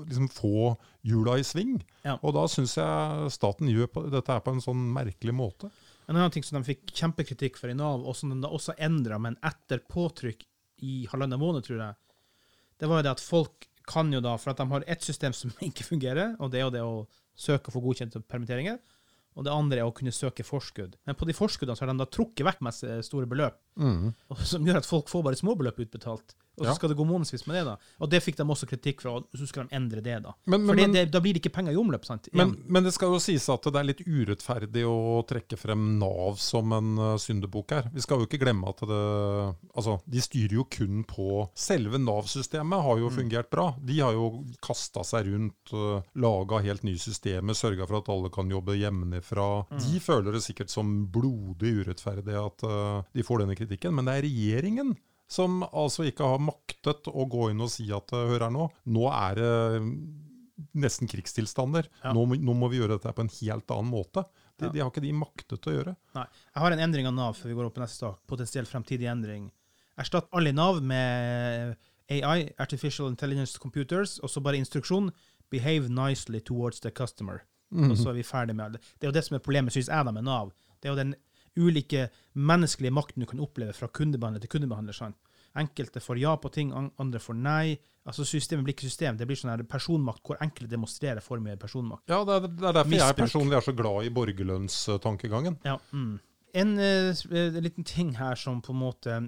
liksom 0.05 0.29
få 0.29 0.77
hjula 1.03 1.39
i 1.39 1.43
sving. 1.43 1.81
Og 2.21 2.33
da 2.35 2.45
syns 2.45 2.75
jeg 2.77 3.31
staten 3.33 3.67
gjør 3.67 4.11
dette 4.11 4.27
her 4.31 4.39
på 4.45 4.53
en 4.53 4.61
sånn 4.61 4.93
merkelig 4.93 5.33
måte. 5.33 5.71
En 6.07 6.17
annen 6.17 6.33
ting 6.33 6.45
som 6.45 6.59
de 6.59 6.67
fikk 6.67 6.91
kjempekritikk 6.91 7.59
for 7.59 7.71
i 7.71 7.77
Nav, 7.77 8.03
og 8.03 8.17
som 8.17 8.31
de 8.33 8.39
da 8.43 8.51
også 8.51 8.75
endra, 8.81 9.19
men 9.21 9.37
etter 9.45 9.83
påtrykk 9.87 10.43
i 10.83 11.03
halvannen 11.11 11.39
måned, 11.39 11.63
tror 11.65 11.79
jeg, 11.79 11.99
det 12.81 12.89
var 12.89 12.99
jo 12.99 13.05
det 13.07 13.13
at 13.15 13.23
folk 13.23 13.69
kan 13.87 14.11
jo 14.11 14.19
da, 14.23 14.35
for 14.39 14.53
at 14.53 14.59
de 14.59 14.67
har 14.71 14.85
ett 14.87 15.05
system 15.05 15.35
som 15.35 15.53
ikke 15.69 15.87
fungerer, 15.87 16.35
og 16.39 16.51
det 16.51 16.61
er 16.61 16.67
jo 16.67 16.75
det 16.75 16.83
å 16.83 16.97
søke 17.33 17.71
og 17.71 17.77
få 17.77 17.83
godkjente 17.87 18.23
permitteringer, 18.29 18.79
og 19.33 19.47
det 19.47 19.53
andre 19.53 19.81
er 19.81 19.89
å 19.89 19.93
kunne 19.95 20.13
søke 20.13 20.45
forskudd. 20.45 20.97
Men 21.09 21.17
på 21.17 21.25
de 21.25 21.33
forskuddene 21.33 21.77
så 21.77 21.85
har 21.85 21.89
de 21.93 22.03
da 22.03 22.09
trukket 22.09 22.45
vekk 22.45 22.59
masse 22.67 22.99
store 23.07 23.29
beløp, 23.29 23.57
mm. 23.81 24.11
som 24.45 24.67
gjør 24.67 24.83
at 24.83 24.89
folk 24.89 25.09
får 25.09 25.23
bare 25.25 25.39
småbeløp 25.39 25.79
utbetalt. 25.87 26.35
Og 26.57 26.65
så 26.65 26.69
Ja. 26.69 26.75
skal 26.75 26.89
det 26.89 26.97
gå 26.97 27.05
månedsvis 27.05 27.47
med 27.47 27.55
det, 27.55 27.63
da. 27.65 27.77
Og 27.99 28.09
det 28.09 28.21
fikk 28.21 28.37
de 28.37 28.43
også 28.45 28.67
kritikk 28.69 29.01
for, 29.01 29.23
og 29.25 29.37
så 29.39 29.47
skal 29.49 29.65
de 29.65 29.75
endre 29.75 30.01
det, 30.05 30.21
da. 30.21 30.33
Men, 30.45 30.67
For 30.67 30.77
men, 30.77 30.91
det, 30.93 31.11
da 31.11 31.19
blir 31.19 31.33
det 31.33 31.41
ikke 31.41 31.53
penger 31.55 31.73
i 31.73 31.79
omløp, 31.81 32.05
sant? 32.05 32.29
Men, 32.31 32.55
men 32.69 32.83
det 32.85 32.93
skal 32.93 33.09
jo 33.09 33.21
sies 33.23 33.47
at 33.49 33.63
det 33.63 33.79
er 33.79 33.87
litt 33.87 34.03
urettferdig 34.05 34.83
å 34.85 35.23
trekke 35.25 35.57
frem 35.57 35.97
Nav 35.97 36.37
som 36.37 36.71
en 36.77 36.91
uh, 36.99 37.17
syndebukk 37.17 37.73
her. 37.73 37.89
Vi 37.93 38.03
skal 38.05 38.21
jo 38.21 38.27
ikke 38.27 38.41
glemme 38.43 38.69
at 38.69 38.83
det 38.85 39.01
Altså, 39.73 39.97
de 40.05 40.21
styrer 40.21 40.53
jo 40.53 40.63
kun 40.69 41.01
på 41.09 41.47
Selve 41.57 41.97
Nav-systemet 41.97 42.83
har 42.85 42.99
jo 43.01 43.09
fungert 43.09 43.49
bra. 43.49 43.71
De 43.81 43.97
har 43.99 44.13
jo 44.13 44.43
kasta 44.61 45.01
seg 45.07 45.31
rundt, 45.31 45.73
uh, 45.73 46.03
laga 46.13 46.61
helt 46.61 46.85
nye 46.85 47.01
systemer, 47.01 47.57
sørga 47.57 47.87
for 47.89 47.97
at 47.97 48.11
alle 48.13 48.29
kan 48.33 48.51
jobbe 48.51 48.77
hjemmefra. 48.77 49.47
De 49.73 49.99
føler 50.03 50.37
det 50.37 50.43
sikkert 50.45 50.69
som 50.69 51.07
blodig 51.13 51.73
urettferdig 51.81 52.37
at 52.37 52.67
uh, 52.67 53.01
de 53.13 53.25
får 53.25 53.43
denne 53.43 53.57
kritikken, 53.57 53.95
men 53.97 54.05
det 54.05 54.19
er 54.19 54.27
regjeringen 54.27 54.93
som 55.33 55.63
altså 55.65 56.05
ikke 56.07 56.27
har 56.29 56.43
maktet 56.43 57.09
å 57.09 57.25
gå 57.29 57.49
inn 57.51 57.63
og 57.65 57.71
si 57.73 57.87
at 57.95 58.13
uh, 58.13 58.27
hør 58.29 58.45
her 58.47 58.53
nå, 58.53 58.67
nå 58.93 59.07
er 59.09 59.39
det 59.41 59.53
nesten 60.77 61.09
krigstilstander. 61.09 61.89
Ja. 62.03 62.13
Nå, 62.13 62.25
nå 62.37 62.55
må 62.57 62.69
vi 62.71 62.79
gjøre 62.79 62.97
dette 62.97 63.13
på 63.17 63.25
en 63.25 63.31
helt 63.39 63.73
annen 63.73 63.91
måte. 63.91 64.25
De, 64.59 64.67
Ja. 64.67 64.71
De 64.71 64.81
har 64.83 64.91
ikke 64.91 65.01
de 65.03 65.13
maktet 65.17 65.65
å 65.67 65.73
gjøre. 65.73 65.95
Nei. 66.15 66.25
Jeg 66.53 66.61
har 66.61 66.75
en 66.75 66.83
endring 66.85 67.09
av 67.09 67.15
Nav 67.17 67.33
før 67.39 67.49
vi 67.49 67.55
går 67.57 67.67
opp 67.69 67.75
på 67.77 67.81
neste 67.83 68.05
sak. 68.05 68.19
Potensiell 68.29 68.69
fremtidig 68.69 69.09
endring. 69.09 69.47
Erstatt 69.99 70.29
alle 70.33 70.53
Nav 70.53 70.79
med 70.85 71.73
AI, 72.13 72.51
Artificial 72.61 73.09
Intelligence 73.09 73.57
Computers, 73.61 74.19
og 74.21 74.29
så 74.29 74.41
bare 74.45 74.61
instruksjon. 74.61 75.09
Behave 75.53 75.89
nicely 75.89 76.39
towards 76.41 76.79
the 76.85 76.91
customer. 76.93 77.41
Og 77.73 77.97
så 77.97 78.11
er 78.11 78.19
vi 78.19 78.23
ferdig 78.25 78.53
med 78.55 78.75
det. 78.75 78.81
Det 79.01 79.07
er 79.07 79.09
jo 79.09 79.17
det 79.17 79.23
som 79.25 79.35
er 79.35 79.41
problemet, 79.41 79.73
syns 79.73 79.89
jeg, 79.89 80.05
da, 80.05 80.11
med 80.13 80.25
Nav. 80.29 80.51
Det 80.77 80.89
er 80.89 80.93
jo 80.93 80.99
den 80.99 81.15
ulike 81.59 82.07
menneskelige 82.33 82.93
makten 82.93 83.23
du 83.23 83.29
kan 83.29 83.41
oppleve 83.43 83.75
fra 83.77 83.87
kundebehandler 83.87 84.43
til 84.43 84.51
kundebehandler. 84.55 84.95
sant? 84.97 85.17
Enkelte 85.55 86.01
får 86.01 86.17
ja 86.17 86.33
på 86.41 86.49
ting, 86.49 86.71
andre 86.73 87.19
får 87.21 87.37
nei. 87.37 87.77
Altså 88.03 88.25
Systemet 88.27 88.65
blir 88.65 88.75
ikke 88.75 88.89
system. 88.89 89.17
Det 89.17 89.27
blir 89.29 89.37
sånn 89.39 89.53
her 89.53 89.63
personmakt 89.69 90.25
hvor 90.25 90.39
enkelte 90.43 90.71
demonstrerer 90.71 91.23
for 91.23 91.39
mye 91.43 91.55
personmakt. 91.61 92.07
Ja, 92.09 92.23
det 92.27 92.35
er, 92.35 92.47
det 92.49 92.67
er 92.69 92.77
derfor 92.79 92.97
jeg 92.97 93.17
personlig 93.19 93.57
er 93.59 93.67
så 93.67 93.75
glad 93.77 94.07
i 94.07 94.11
borgerlønnstankegangen. 94.17 95.59
Ja. 95.67 95.77
Mm. 95.93 96.17
En 96.53 96.73
uh, 96.77 97.61
liten 97.61 97.85
ting 97.87 98.11
her 98.17 98.37
som 98.37 98.59
på 98.65 98.73
en 98.73 98.81
måte 98.81 99.19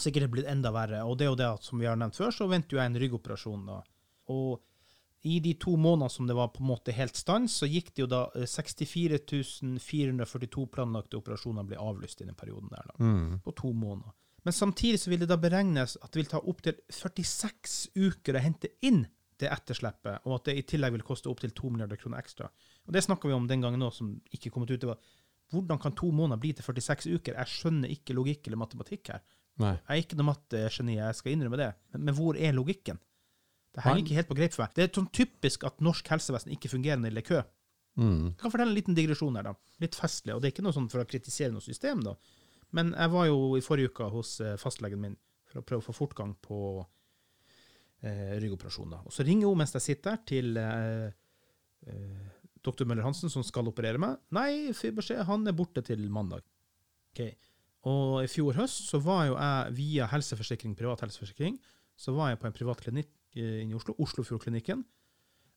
sikkert 0.00 0.26
er 0.26 0.32
blitt 0.32 0.48
enda 0.50 0.72
verre, 0.74 1.04
og 1.08 1.16
det 1.16 1.24
er 1.26 1.30
jo 1.30 1.38
det 1.40 1.46
at 1.48 1.64
som 1.64 1.80
vi 1.80 1.88
har 1.88 1.96
nevnt 1.96 2.18
før, 2.18 2.32
så 2.34 2.48
venter 2.50 2.76
jo 2.76 2.80
jeg 2.82 2.90
en 2.90 2.98
ryggoperasjon 3.00 3.68
da. 3.68 3.78
Og 4.32 4.58
i 5.26 5.38
de 5.42 5.54
to 5.58 5.74
månedene 5.80 6.12
som 6.12 6.28
det 6.28 6.36
var 6.38 6.52
på 6.54 6.62
en 6.62 6.70
måte 6.70 6.94
helt 6.94 7.18
stans, 7.18 7.58
så 7.60 7.66
gikk 7.66 7.92
det 7.94 8.04
jo 8.04 8.10
da 8.10 8.22
eh, 8.38 8.46
64 8.46 9.18
442 9.82 10.66
planlagte 10.72 11.18
operasjoner 11.18 11.66
ble 11.66 11.80
avlyst 11.82 12.22
i 12.22 12.28
den 12.28 12.38
perioden 12.38 12.70
der 12.70 12.92
da. 12.92 12.96
Mm. 13.02 13.40
På 13.44 13.54
to 13.56 13.72
måneder. 13.74 14.14
Men 14.46 14.54
samtidig 14.54 15.00
så 15.02 15.10
vil 15.10 15.24
det 15.24 15.30
da 15.32 15.40
beregnes 15.42 15.96
at 15.98 16.12
det 16.12 16.20
vil 16.20 16.30
ta 16.30 16.38
opptil 16.38 16.76
46 16.94 17.78
uker 17.98 18.38
å 18.38 18.42
hente 18.44 18.70
inn 18.86 19.02
det 19.40 19.50
etterslepet, 19.52 20.22
og 20.24 20.38
at 20.38 20.48
det 20.48 20.54
i 20.56 20.64
tillegg 20.70 20.94
vil 20.94 21.04
koste 21.04 21.28
opptil 21.28 21.50
2 21.52 21.72
milliarder 21.74 21.98
kroner 22.00 22.22
ekstra. 22.22 22.46
Og 22.86 22.94
Det 22.94 23.02
snakka 23.04 23.28
vi 23.28 23.34
om 23.36 23.48
den 23.50 23.64
gangen 23.64 23.82
nå, 23.82 23.90
som 23.92 24.14
ikke 24.32 24.52
kom 24.54 24.64
ut. 24.64 24.70
Det 24.70 24.88
var 24.88 25.02
hvordan 25.52 25.80
kan 25.82 25.94
to 25.98 26.08
måneder 26.14 26.40
bli 26.42 26.52
til 26.56 26.64
46 26.64 27.10
uker? 27.18 27.36
Jeg 27.36 27.52
skjønner 27.52 27.92
ikke 27.92 28.16
logikk 28.16 28.46
eller 28.46 28.62
matematikk 28.62 29.12
her. 29.12 29.26
Nei. 29.62 29.74
Jeg 29.74 29.92
er 29.92 30.02
ikke 30.04 30.18
noe 30.18 30.30
mattegeni, 30.30 30.96
jeg 30.98 31.18
skal 31.18 31.34
innrømme 31.34 31.60
det. 31.60 31.68
Men, 31.92 32.06
men 32.08 32.16
hvor 32.16 32.38
er 32.38 32.56
logikken? 32.56 32.98
Det 33.76 33.84
henger 33.84 34.02
ikke 34.02 34.16
helt 34.16 34.28
på 34.30 34.38
greip 34.38 34.54
for 34.54 34.64
meg. 34.64 34.72
Det 34.72 34.84
er 34.86 34.94
sånn 34.96 35.12
typisk 35.12 35.66
at 35.68 35.82
norsk 35.84 36.08
helsevesen 36.08 36.54
ikke 36.54 36.70
fungerer 36.72 37.00
når 37.00 37.12
det 37.12 37.22
er 37.22 37.28
kø. 37.28 37.42
Mm. 38.00 38.22
Jeg 38.30 38.40
kan 38.40 38.52
fortelle 38.52 38.72
en 38.72 38.76
liten 38.76 38.96
digresjon 38.96 39.36
her, 39.36 39.50
da. 39.50 39.52
Litt 39.84 39.96
festlig. 39.98 40.32
Og 40.32 40.40
det 40.40 40.48
er 40.48 40.54
ikke 40.54 40.64
noe 40.64 40.76
sånn 40.76 40.88
for 40.92 41.02
å 41.02 41.08
kritisere 41.08 41.52
noe 41.52 41.64
system, 41.64 42.00
da. 42.06 42.14
Men 42.76 42.94
jeg 42.96 43.12
var 43.12 43.28
jo 43.28 43.40
i 43.56 43.64
forrige 43.64 43.92
uke 43.92 44.08
hos 44.12 44.38
eh, 44.44 44.56
fastlegen 44.60 45.02
min 45.02 45.18
for 45.46 45.60
å 45.60 45.66
prøve 45.68 45.84
å 45.84 45.86
få 45.86 45.94
fortgang 45.96 46.32
på 46.44 46.60
eh, 46.80 48.36
ryggoperasjon. 48.40 48.96
da. 48.96 49.02
Og 49.04 49.14
så 49.14 49.26
ringer 49.28 49.50
hun 49.50 49.60
mens 49.60 49.76
jeg 49.76 49.84
sitter 49.90 50.16
der, 50.16 50.24
til 50.28 50.60
eh, 50.60 51.12
eh, 51.92 52.24
doktor 52.64 52.88
Møller-Hansen, 52.88 53.32
som 53.32 53.44
skal 53.46 53.68
operere 53.70 54.00
meg. 54.02 54.18
Nei, 54.34 54.72
får 54.76 54.96
beskjed, 54.96 55.24
han 55.28 55.46
er 55.46 55.56
borte 55.56 55.84
til 55.86 56.08
mandag. 56.12 56.44
Okay. 57.12 57.36
Og 57.86 58.24
i 58.24 58.30
fjor 58.30 58.56
høst 58.58 58.88
så 58.90 59.00
var 59.04 59.28
jo 59.28 59.36
jeg 59.38 59.76
via 59.76 60.08
helseforsikring, 60.10 60.74
privat 60.76 61.04
helseforsikring, 61.04 61.60
så 61.96 62.12
var 62.16 62.32
jeg 62.32 62.40
på 62.42 62.48
en 62.48 62.56
privat 62.56 62.82
klinikk 62.82 63.12
eh, 63.36 63.62
inne 63.62 63.74
i 63.74 63.78
Oslo, 63.78 63.94
Oslofjordklinikken, 64.02 64.82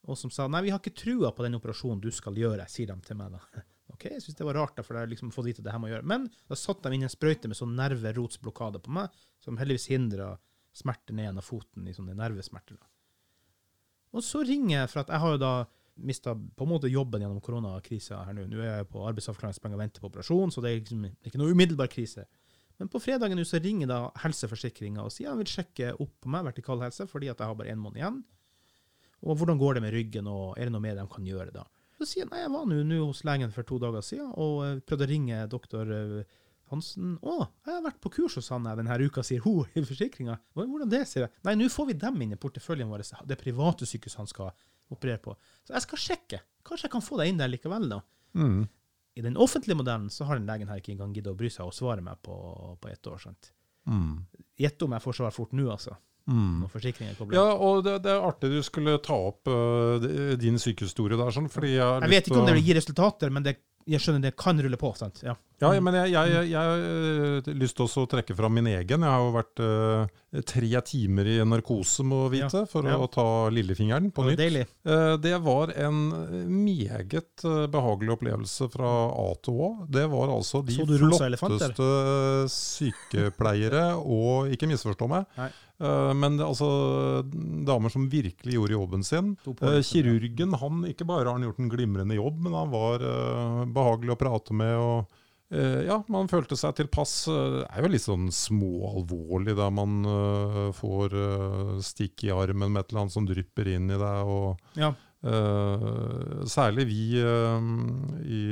og 0.09 0.17
som 0.17 0.31
sa 0.31 0.47
nei, 0.47 0.63
vi 0.65 0.71
har 0.73 0.79
ikke 0.81 0.95
trua 0.95 1.33
på 1.35 1.43
den 1.45 1.57
operasjonen 1.57 2.01
du 2.03 2.09
skal 2.15 2.37
gjøre, 2.39 2.67
sier 2.71 2.91
de 2.91 2.97
til 3.05 3.19
meg 3.19 3.35
da. 3.35 3.43
Ok, 3.89 4.05
jeg 4.05 4.21
synes 4.21 4.37
det 4.37 4.45
var 4.45 4.55
rart, 4.55 4.75
da, 4.77 4.83
for 4.85 4.95
jeg 4.95 5.01
har 5.01 5.09
liksom 5.09 5.31
fått 5.33 5.47
vite 5.47 5.63
at 5.63 5.65
det 5.65 5.71
her 5.73 5.81
må 5.81 5.89
gjøre. 5.89 6.05
Men 6.07 6.27
da 6.47 6.55
satt 6.55 6.83
de 6.85 6.93
inn 6.93 7.07
en 7.07 7.11
sprøyte 7.11 7.49
med 7.49 7.57
sånn 7.57 7.73
nerverotsblokade 7.75 8.79
på 8.85 8.93
meg, 8.95 9.15
som 9.41 9.57
heldigvis 9.57 9.89
hindra 9.89 10.35
smerte 10.77 11.15
ned 11.17 11.25
gjennom 11.25 11.43
foten 11.43 11.87
i 11.89 11.95
sånne 11.97 12.13
nervesmerter. 12.15 12.77
da. 12.77 12.85
Og 14.13 14.23
så 14.25 14.43
ringer 14.45 14.75
jeg, 14.75 14.91
for 14.93 15.01
at 15.01 15.11
jeg 15.13 15.23
har 15.23 15.33
jo 15.35 15.41
da 15.41 15.53
mista 16.05 16.33
på 16.35 16.65
en 16.65 16.71
måte 16.71 16.91
jobben 16.91 17.23
gjennom 17.23 17.41
koronakrisa 17.43 18.23
her 18.27 18.37
nå. 18.37 18.45
Nå 18.47 18.61
er 18.63 18.79
jeg 18.79 18.89
på 18.93 19.03
arbeidsavklaringspenger 19.09 19.75
og 19.75 19.83
venter 19.83 20.03
på 20.03 20.09
operasjon, 20.11 20.53
så 20.53 20.63
det 20.63 20.71
er 20.71 20.79
liksom 20.79 21.09
ikke 21.09 21.41
noe 21.41 21.55
umiddelbar 21.55 21.91
krise. 21.91 22.23
Men 22.79 22.89
på 22.91 23.01
fredagen 23.03 23.39
nå 23.39 23.43
så 23.47 23.59
ringer 23.59 23.89
da 23.91 23.99
helseforsikringa 24.23 25.03
og 25.03 25.11
sier 25.11 25.33
han 25.33 25.41
vil 25.41 25.51
sjekke 25.51 25.93
opp 25.99 26.13
på 26.23 26.31
meg, 26.31 26.45
vertikal 26.47 26.79
helse, 26.83 27.07
fordi 27.11 27.27
at 27.31 27.41
jeg 27.41 27.51
har 27.51 27.57
bare 27.59 27.73
én 27.73 27.81
måned 27.81 27.99
igjen. 27.99 28.21
Og 29.27 29.35
hvordan 29.35 29.59
går 29.59 29.75
det 29.75 29.83
med 29.83 29.95
ryggen, 29.95 30.29
og 30.31 30.55
er 30.55 30.69
det 30.69 30.75
noe 30.75 30.83
mer 30.83 30.95
de 30.95 31.03
kan 31.11 31.27
gjøre 31.27 31.51
da? 31.55 31.65
Så 31.99 32.07
sier 32.07 32.23
han 32.23 32.31
nei, 32.31 32.45
jeg 32.45 32.53
var 32.53 32.69
nå 32.69 32.99
hos 33.03 33.25
legen 33.27 33.51
for 33.51 33.67
to 33.67 33.79
dager 33.83 34.05
siden 34.05 34.29
og 34.39 34.61
eh, 34.63 34.77
prøvde 34.87 35.03
å 35.03 35.11
ringe 35.11 35.41
doktor 35.51 35.91
eh, 35.91 36.37
Hansen. 36.69 37.17
Å, 37.25 37.35
jeg 37.65 37.73
har 37.73 37.83
vært 37.83 37.99
på 38.03 38.11
kurs 38.13 38.37
hos 38.39 38.51
han 38.53 38.67
denne 38.69 38.97
uka, 39.01 39.23
sier 39.25 39.43
hun 39.43 39.67
i 39.73 39.83
forsikringa. 39.83 40.37
Hvordan 40.55 40.91
det, 40.91 41.01
sier 41.09 41.25
jeg. 41.25 41.33
Nei, 41.47 41.57
nå 41.59 41.67
får 41.73 41.89
vi 41.89 41.99
dem 41.99 42.21
inn 42.23 42.35
i 42.35 42.39
porteføljen 42.39 42.91
vår, 42.91 43.03
det 43.27 43.39
private 43.41 43.89
sykehuset 43.89 44.21
han 44.21 44.29
skal 44.29 44.51
operere 44.93 45.19
på. 45.23 45.35
Så 45.65 45.75
jeg 45.75 45.85
skal 45.87 46.03
sjekke. 46.03 46.41
Kanskje 46.65 46.87
jeg 46.87 46.93
kan 46.93 47.03
få 47.05 47.17
deg 47.19 47.31
inn 47.31 47.41
der 47.41 47.51
likevel, 47.51 47.89
da. 47.91 47.99
Mm. 48.37 48.61
I 49.19 49.23
den 49.25 49.37
offentlige 49.37 49.75
modellen 49.75 50.07
så 50.13 50.27
har 50.29 50.39
den 50.39 50.47
legen 50.47 50.69
her 50.71 50.79
ikke 50.79 50.93
engang 50.93 51.11
giddet 51.15 51.33
å 51.33 51.39
bry 51.39 51.49
seg 51.51 51.67
og 51.67 51.75
svare 51.75 52.03
meg 52.03 52.21
på, 52.23 52.35
på 52.79 52.91
ett 52.91 53.09
år. 53.11 53.19
sant? 53.19 53.51
Mm. 53.89 54.21
Om 54.85 54.95
jeg 54.95 55.03
får 55.03 55.17
svar 55.17 55.35
fort 55.35 55.55
nå, 55.57 55.65
altså. 55.73 55.97
Mm. 56.29 56.61
Når 56.61 56.71
forsikringen 56.71 57.13
er 57.15 57.17
koblet. 57.17 57.39
Ja, 57.39 57.55
og 57.57 57.83
det, 57.83 57.97
det 58.05 58.13
er 58.13 58.25
artig 58.27 58.51
du 58.53 58.59
skulle 58.63 58.99
ta 59.03 59.17
opp 59.31 59.49
uh, 59.49 60.07
din 60.39 60.59
sykehistorie 60.61 61.17
der, 61.19 61.33
sånn, 61.33 61.49
fordi 61.51 61.73
jeg 61.73 61.83
har 61.83 62.05
Jeg 62.05 62.13
vet 62.13 62.29
ikke 62.29 62.41
om 62.43 62.49
det 62.49 62.57
vil 62.59 62.69
gi 62.69 62.77
resultater, 62.77 63.33
men 63.33 63.47
det, 63.47 63.55
jeg 63.89 64.03
skjønner 64.03 64.29
det 64.29 64.35
kan 64.39 64.61
rulle 64.61 64.79
på. 64.79 64.93
sant? 64.99 65.23
Ja. 65.25 65.35
Ja, 65.59 65.69
men 65.83 65.95
jeg, 65.97 66.13
jeg, 66.13 66.49
jeg, 66.49 66.55
har 66.55 66.83
øh, 67.43 67.49
lyst 67.59 67.75
til 67.79 67.87
å 67.87 68.05
trekke 68.09 68.35
fram 68.37 68.53
min 68.55 68.67
egen. 68.71 69.03
Jeg 69.03 69.11
har 69.11 69.23
jo 69.25 69.33
vært 69.35 69.61
uh, 69.63 70.41
tre 70.47 70.69
timer 70.87 71.27
i 71.27 71.37
narkose, 71.43 72.05
må 72.07 72.21
vite, 72.31 72.63
for 72.71 72.87
Ja. 72.87 72.95
å 72.95 73.09
ta 73.11 73.25
lillefingeren 73.51 74.07
på 74.15 74.23
nytt. 74.29 74.39
Deilig. 74.39 74.65
Uh, 74.87 75.17
Det 75.19 75.35
var 75.43 75.73
en 75.75 75.99
meget 76.47 77.43
eh, 77.43 77.65
behagelig 77.71 78.13
opplevelse 78.15 78.69
fra 78.71 78.89
A 79.11 79.27
til 79.43 79.59
Å. 79.59 79.69
Det 79.91 80.05
var 80.11 80.31
altså 80.31 80.61
de 80.65 80.77
flotteste 80.79 81.89
sykepleiere, 82.53 83.83
og 84.19 84.51
ikke 84.53 84.69
misforstå 84.69 85.07
meg, 85.11 85.27
Nei. 85.39 85.49
eh, 85.83 86.11
men 86.17 86.37
det, 86.39 86.45
altså 86.47 86.69
damer 87.67 87.93
som 87.93 88.07
virkelig 88.11 88.55
gjorde 88.57 88.75
jobben 88.77 89.03
sin. 89.07 89.33
Eh, 89.45 89.79
ja. 89.79 89.83
Kirurgen, 89.85 90.55
han 90.61 90.83
ikke 90.89 91.07
bare 91.09 91.27
har 91.27 91.35
han 91.37 91.47
gjort 91.47 91.59
en 91.63 91.71
glimrende 91.71 92.15
jobb, 92.19 92.39
men 92.47 92.55
han 92.57 92.71
var 92.73 93.03
uh, 93.03 93.63
behagelig 93.69 94.15
å 94.15 94.19
prate 94.19 94.55
med. 94.57 94.75
og 94.79 94.99
eh, 95.03 95.15
ja, 95.87 95.97
man 96.13 96.29
følte 96.29 96.57
seg 96.59 96.75
tilpass. 96.77 97.13
Eh, 97.31 97.59
Det 97.59 97.67
er 97.67 97.85
jo 97.85 97.91
litt 97.95 98.05
sånn 98.05 98.27
småalvorlig 98.33 99.55
da 99.57 99.69
man 99.73 99.99
eh, 100.05 100.65
får 100.77 101.15
eh, 101.17 101.75
stikk 101.85 102.27
i 102.27 102.33
armen 102.35 102.73
med 102.73 102.83
et 102.83 102.91
eller 102.91 103.05
annet 103.05 103.17
som 103.17 103.29
drypper 103.29 103.71
inn 103.75 103.89
i 103.89 103.97
deg. 103.99 104.33
og 104.33 104.79
Ja. 104.79 104.93
Eh, 105.19 106.43
særlig 106.47 106.85
vi 106.87 107.01
eh, 107.19 107.71
i 108.29 108.43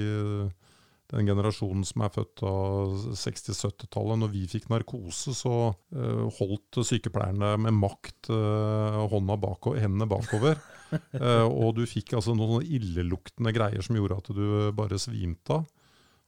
den 1.14 1.30
generasjonen 1.30 1.86
som 1.88 2.04
er 2.04 2.12
født 2.12 2.44
av 2.44 2.96
60-70-tallet. 3.16 4.20
Når 4.20 4.34
vi 4.34 4.44
fikk 4.52 4.68
narkose, 4.72 5.32
så 5.38 5.54
uh, 5.72 6.26
holdt 6.40 6.82
sykepleierne 6.84 7.54
med 7.64 7.78
makt 7.78 8.28
uh, 8.34 9.06
hånda 9.08 9.38
bako 9.40 9.78
hendene 9.80 10.10
bakover. 10.12 10.60
uh, 10.92 11.48
og 11.62 11.78
du 11.80 11.86
fikk 11.88 12.18
altså 12.20 12.36
noen 12.36 12.66
illeluktende 12.66 13.56
greier 13.56 13.86
som 13.86 13.96
gjorde 13.96 14.20
at 14.20 14.34
du 14.36 14.44
bare 14.76 15.00
svimte 15.00 15.62
av. 15.62 15.72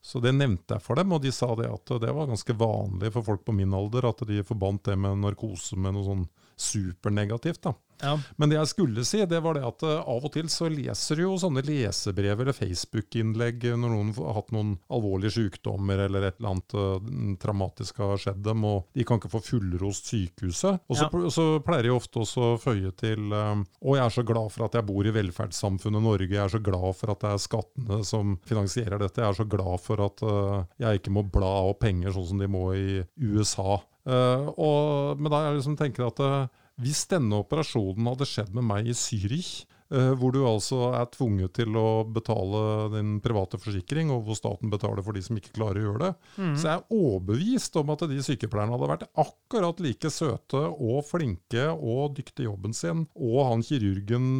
Så 0.02 0.22
det 0.24 0.32
nevnte 0.32 0.78
jeg 0.78 0.84
for 0.84 1.00
dem, 1.00 1.12
og 1.12 1.24
de 1.24 1.32
sa 1.36 1.52
det 1.60 1.68
at 1.68 1.92
det 2.02 2.12
var 2.16 2.30
ganske 2.30 2.56
vanlig 2.56 3.12
for 3.16 3.26
folk 3.26 3.44
på 3.46 3.56
min 3.56 3.74
alder 3.76 4.08
at 4.10 4.24
de 4.28 4.44
forbandt 4.48 4.88
det 4.88 4.96
med 5.00 5.20
narkose 5.26 5.76
med 5.76 5.96
noe 5.96 6.08
sånn 6.08 6.28
supernegativt. 6.60 7.64
da. 7.64 7.74
Ja. 8.02 8.14
Men 8.40 8.48
det 8.48 8.56
jeg 8.56 8.70
skulle 8.72 9.04
si, 9.04 9.20
det 9.28 9.42
var 9.44 9.58
det 9.58 9.64
at 9.68 9.84
eh, 9.84 9.98
av 10.08 10.24
og 10.24 10.32
til 10.32 10.48
så 10.48 10.70
leser 10.72 11.20
jo 11.20 11.34
sånne 11.42 11.60
lesebrev 11.68 12.40
eller 12.46 12.56
Facebook-innlegg 12.56 13.66
når 13.76 13.92
noen 13.92 14.14
har 14.16 14.38
hatt 14.38 14.54
noen 14.56 14.70
alvorlige 14.88 15.34
sykdommer 15.36 16.06
eller 16.06 16.30
et 16.30 16.38
eller 16.40 16.54
annet 16.54 16.76
eh, 16.80 17.34
traumatisk 17.44 18.00
har 18.00 18.22
skjedd 18.24 18.40
dem, 18.46 18.64
og 18.70 18.88
de 18.96 19.04
kan 19.08 19.20
ikke 19.20 19.34
få 19.34 19.42
fullrost 19.44 20.08
sykehuset. 20.14 20.80
Og 20.88 20.96
så, 20.96 21.10
Ja. 21.12 21.34
så 21.36 21.48
pleier 21.66 21.90
de 21.90 21.94
ofte 21.98 22.24
også 22.24 22.46
å 22.54 22.58
føye 22.62 22.94
til 22.96 23.28
Og 23.34 23.66
Å, 23.84 23.96
jeg 23.98 24.06
er 24.06 24.16
så 24.16 24.24
glad 24.26 24.52
for 24.54 24.66
at 24.66 24.76
jeg 24.80 24.86
bor 24.88 25.06
i 25.08 25.12
velferdssamfunnet 25.20 26.04
Norge, 26.04 26.30
jeg 26.32 26.44
er 26.46 26.56
så 26.56 26.64
glad 26.64 26.96
for 26.96 27.12
at 27.12 27.20
det 27.26 27.34
er 27.34 27.44
skattene 27.44 28.00
som 28.08 28.38
finansierer 28.48 29.00
dette, 29.02 29.20
jeg 29.22 29.28
er 29.28 29.38
så 29.44 29.48
glad 29.50 29.84
for 29.84 30.00
at 30.08 30.24
eh, 30.24 30.64
jeg 30.86 31.02
ikke 31.02 31.14
må 31.20 31.26
bla 31.28 31.52
av 31.68 31.76
penger 31.84 32.16
sånn 32.16 32.28
som 32.32 32.40
de 32.42 32.48
må 32.48 32.70
i 32.80 33.04
USA. 33.20 33.82
Eh, 34.10 34.48
og, 34.58 35.20
men 35.22 35.30
da 35.34 35.44
jeg 35.48 35.60
liksom 35.60 35.78
tenker 35.80 36.08
at 36.10 36.24
eh, 36.26 36.48
hvis 36.82 37.04
denne 37.12 37.42
operasjonen 37.44 38.08
hadde 38.14 38.26
skjedd 38.30 38.54
med 38.56 38.64
meg 38.66 38.88
i 38.88 38.94
Zürich, 38.96 39.66
eh, 39.92 40.14
hvor 40.16 40.32
du 40.32 40.40
altså 40.48 40.78
er 40.96 41.10
tvunget 41.12 41.52
til 41.58 41.76
å 41.76 42.06
betale 42.08 42.62
din 42.94 43.18
private 43.22 43.60
forsikring, 43.60 44.14
og 44.16 44.24
hvor 44.30 44.38
staten 44.40 44.72
betaler 44.72 45.04
for 45.04 45.18
de 45.18 45.24
som 45.26 45.36
ikke 45.38 45.52
klarer 45.58 45.82
å 45.82 45.86
gjøre 45.90 46.02
det, 46.06 46.12
Mm. 46.40 46.54
så 46.56 46.70
jeg 46.70 46.80
er 46.80 46.96
overbevist 47.02 47.76
om 47.82 47.92
at 47.92 48.06
de 48.08 48.22
sykepleierne 48.24 48.72
hadde 48.78 48.90
vært 48.94 49.06
akkurat 49.26 49.84
like 49.84 50.14
søte 50.16 50.62
og 50.72 51.04
flinke 51.10 51.68
og 51.76 52.16
dyktige 52.16 52.48
i 52.48 52.50
jobben 52.50 52.74
sin, 52.80 53.04
og 53.20 53.38
han 53.52 53.66
kirurgen 53.68 54.32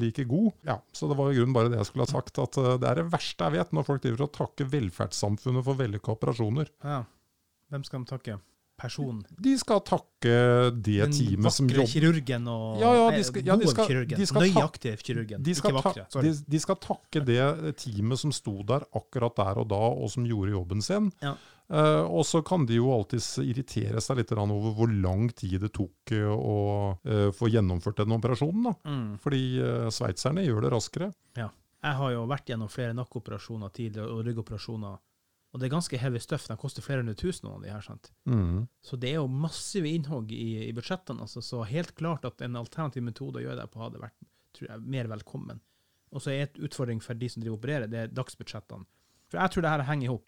like 0.00 0.24
god. 0.32 0.52
Ja, 0.64 0.78
Så 0.96 1.10
det 1.12 1.18
var 1.20 1.28
i 1.30 1.36
grunnen 1.36 1.52
bare 1.54 1.68
det 1.68 1.82
jeg 1.82 1.90
skulle 1.92 2.08
ha 2.08 2.14
sagt, 2.16 2.40
at 2.40 2.56
det 2.80 2.88
er 2.88 3.02
det 3.02 3.10
verste 3.12 3.44
jeg 3.50 3.58
vet, 3.60 3.76
når 3.76 3.84
folk 3.92 4.02
driver 4.08 4.24
og 4.30 4.32
takker 4.40 4.72
velferdssamfunnet 4.72 5.62
for 5.68 5.76
vellykka 5.76 6.16
operasjoner. 6.16 6.72
ja. 6.82 7.04
Hvem 7.68 7.82
skal 7.84 8.04
de 8.04 8.06
takke? 8.16 8.34
Personen. 8.76 9.22
De 9.40 9.54
skal 9.58 9.80
takke 9.80 10.32
det 10.76 10.98
Den 11.00 11.12
teamet 11.16 11.52
som 11.54 11.68
vakre 11.70 11.86
kirurgen 11.88 12.48
og 12.52 12.80
Ja, 12.82 12.92
ja, 12.92 13.10
de 13.16 13.24
skal- 13.24 13.44
ja, 13.46 13.56
de 13.56 13.68
skal- 13.70 13.86
kirurgen. 13.88 14.18
de 14.18 14.26
skal 14.26 14.42
Nøyaktige 14.42 14.96
kirurgen. 15.02 15.42
De 15.42 15.54
skal, 15.54 15.70
ikke 15.70 15.82
vakre. 15.82 16.22
De, 16.22 16.32
de 16.46 16.58
skal 16.60 16.76
takke 16.76 17.24
det 17.24 17.76
teamet 17.80 18.18
som 18.18 18.32
sto 18.32 18.62
der 18.62 18.84
akkurat 18.94 19.34
der 19.36 19.58
og 19.58 19.68
da, 19.68 19.76
og 19.76 20.10
som 20.10 20.24
gjorde 20.28 20.52
jobben 20.52 20.82
sin. 20.82 21.10
Ja. 21.22 21.36
Eh, 21.68 22.04
og 22.06 22.22
så 22.24 22.44
kan 22.46 22.66
de 22.66 22.76
jo 22.78 22.92
alltids 22.94 23.38
irritere 23.42 24.00
seg 24.00 24.20
litt 24.20 24.30
over 24.32 24.72
hvor 24.76 24.92
lang 25.02 25.30
tid 25.34 25.60
det 25.64 25.72
tok 25.74 26.12
eh, 26.12 26.28
å 26.30 26.98
eh, 27.04 27.30
få 27.34 27.50
gjennomført 27.50 27.96
den 28.04 28.14
operasjonen. 28.14 28.68
da. 28.68 28.74
Mm. 28.86 29.18
Fordi 29.18 29.42
uh, 29.58 29.88
sveitserne 29.90 30.44
gjør 30.46 30.62
det 30.62 30.72
raskere. 30.72 31.10
Jeg 31.86 31.94
har 32.00 32.10
jo 32.10 32.26
vært 32.26 32.46
gjennom 32.50 32.70
flere 32.70 32.94
nakkeoperasjoner 32.94 33.70
tidligere, 33.74 34.10
og 34.10 34.24
ryggoperasjoner. 34.26 34.96
Og 35.56 35.60
det 35.62 35.70
er 35.70 35.72
ganske 35.72 35.96
heavy 35.96 36.20
stuff. 36.20 36.44
De 36.50 36.54
koster 36.60 36.84
flere 36.84 37.00
hundre 37.00 37.14
tusen, 37.16 37.46
noen 37.46 37.62
av 37.62 37.62
de 37.64 37.70
her. 37.72 37.84
sant? 37.84 38.10
Så 38.84 38.98
det 39.00 39.08
er 39.08 39.22
jo 39.22 39.28
massive 39.32 39.88
innhogg 39.88 40.34
i, 40.36 40.66
i 40.66 40.72
budsjettene. 40.76 41.24
Altså. 41.24 41.40
Så 41.40 41.62
helt 41.64 41.94
klart 41.96 42.26
at 42.28 42.44
en 42.44 42.58
alternativ 42.60 43.06
metode 43.06 43.40
å 43.40 43.44
gjøre 43.46 43.62
det 43.62 43.70
på 43.72 43.80
hadde 43.80 44.02
vært 44.02 44.18
tror 44.58 44.68
jeg, 44.68 44.84
mer 44.92 45.08
velkommen. 45.08 45.62
Og 46.12 46.20
så 46.20 46.34
er 46.34 46.44
et 46.44 46.60
utfordring 46.60 47.00
for 47.00 47.16
de 47.16 47.30
som 47.32 47.40
driver 47.40 47.56
og 47.56 47.62
opererer, 47.62 47.88
det 47.88 48.02
er 48.02 48.12
dagsbudsjettene. 48.12 48.84
For 49.32 49.40
jeg 49.40 49.54
tror 49.54 49.64
det 49.64 49.72
her 49.72 49.86
henger 49.88 50.10
i 50.10 50.12
hop. 50.12 50.26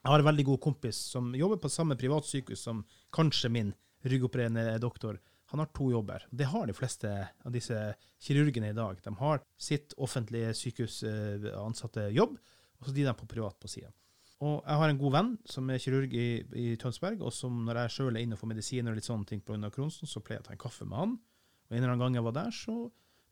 Jeg 0.00 0.12
har 0.14 0.22
en 0.22 0.28
veldig 0.30 0.46
god 0.52 0.60
kompis 0.64 1.00
som 1.10 1.34
jobber 1.36 1.58
på 1.60 1.72
samme 1.74 1.98
privatsykehus 1.98 2.62
som 2.70 2.84
kanskje 3.12 3.50
min 3.52 3.72
ryggopererende 4.06 4.78
doktor. 4.80 5.18
Han 5.50 5.60
har 5.64 5.72
to 5.74 5.90
jobber. 5.90 6.24
Det 6.30 6.46
har 6.46 6.70
de 6.70 6.76
fleste 6.78 7.10
av 7.26 7.52
disse 7.52 7.76
kirurgene 8.22 8.70
i 8.70 8.78
dag. 8.78 9.02
De 9.02 9.12
har 9.18 9.42
sitt 9.58 9.98
offentlige 9.98 10.54
sykehusansatte 10.54 12.06
jobb, 12.14 12.38
og 12.78 12.86
så 12.86 12.94
de 12.94 13.08
der 13.10 13.18
på 13.18 13.28
privat 13.28 13.58
på 13.58 13.68
sida. 13.68 13.90
Og 14.40 14.62
jeg 14.64 14.80
har 14.80 14.88
en 14.88 15.00
god 15.00 15.12
venn 15.12 15.32
som 15.52 15.68
er 15.68 15.82
kirurg 15.82 16.14
i, 16.16 16.28
i 16.56 16.68
Tønsberg, 16.80 17.20
og 17.20 17.32
som 17.36 17.58
når 17.66 17.82
jeg 17.82 17.94
sjøl 17.96 18.14
er 18.14 18.24
inne 18.24 18.38
og 18.38 18.40
får 18.40 18.52
medisiner 18.54 18.94
og 18.94 18.96
litt 18.96 19.08
sånne 19.08 19.28
ting 19.28 19.42
pga. 19.44 19.68
Kronsen, 19.74 20.08
så 20.08 20.22
pleier 20.24 20.40
jeg 20.40 20.46
å 20.46 20.48
ta 20.48 20.54
en 20.56 20.62
kaffe 20.62 20.86
med 20.88 20.96
han. 20.96 21.12
Og 21.68 21.76
en 21.76 21.82
eller 21.82 21.92
annen 21.92 22.04
gang 22.06 22.16
jeg 22.16 22.24
var 22.24 22.36
der, 22.38 22.54
så 22.56 22.76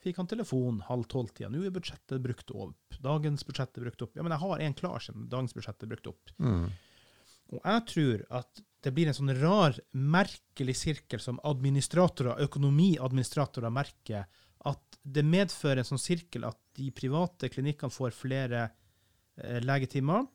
fikk 0.04 0.20
han 0.20 0.28
telefon 0.30 0.82
halv 0.86 1.08
tolv-tida. 1.10 1.48
Nå 1.50 1.64
er 1.64 1.72
budsjettet 1.74 2.22
brukt 2.22 2.52
opp. 2.52 2.98
Dagens 3.02 3.46
budsjett 3.48 3.80
er 3.80 3.88
brukt 3.88 4.04
opp. 4.04 4.12
Ja, 4.18 4.26
men 4.26 4.34
jeg 4.36 4.44
har 4.44 4.64
en 4.66 4.76
klar 4.78 5.02
siden 5.02 5.26
dagens 5.32 5.56
budsjett 5.56 5.82
er 5.82 5.90
brukt 5.90 6.10
opp. 6.12 6.34
Og 7.48 7.62
jeg 7.64 7.84
tror 7.88 8.24
at 8.38 8.62
det 8.84 8.92
blir 8.94 9.08
en 9.10 9.16
sånn 9.16 9.34
rar, 9.40 9.78
merkelig 9.96 10.76
sirkel 10.78 11.22
som 11.22 11.40
administratorer, 11.48 12.44
økonomiadministratorer 12.44 13.72
merker, 13.74 14.28
at 14.68 14.98
det 15.02 15.24
medfører 15.26 15.82
en 15.82 15.88
sånn 15.88 16.02
sirkel 16.02 16.44
at 16.46 16.58
de 16.78 16.90
private 16.94 17.50
klinikkene 17.50 17.94
får 17.94 18.14
flere 18.14 18.66
eh, 18.68 19.58
legetimer, 19.64 20.26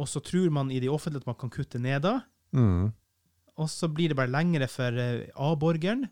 og 0.00 0.08
så 0.08 0.22
tror 0.24 0.48
man 0.54 0.70
i 0.72 0.80
de 0.80 0.88
offentlige 0.88 1.20
at 1.22 1.28
man 1.28 1.36
kan 1.40 1.52
kutte 1.52 1.78
ned 1.82 2.00
da, 2.06 2.16
Mm. 2.56 2.88
og 3.60 3.68
så 3.70 3.86
blir 3.92 4.08
det 4.10 4.16
bare 4.18 4.32
lengre 4.32 4.66
for 4.72 4.96
eh, 4.98 5.28
A-borgeren, 5.36 6.06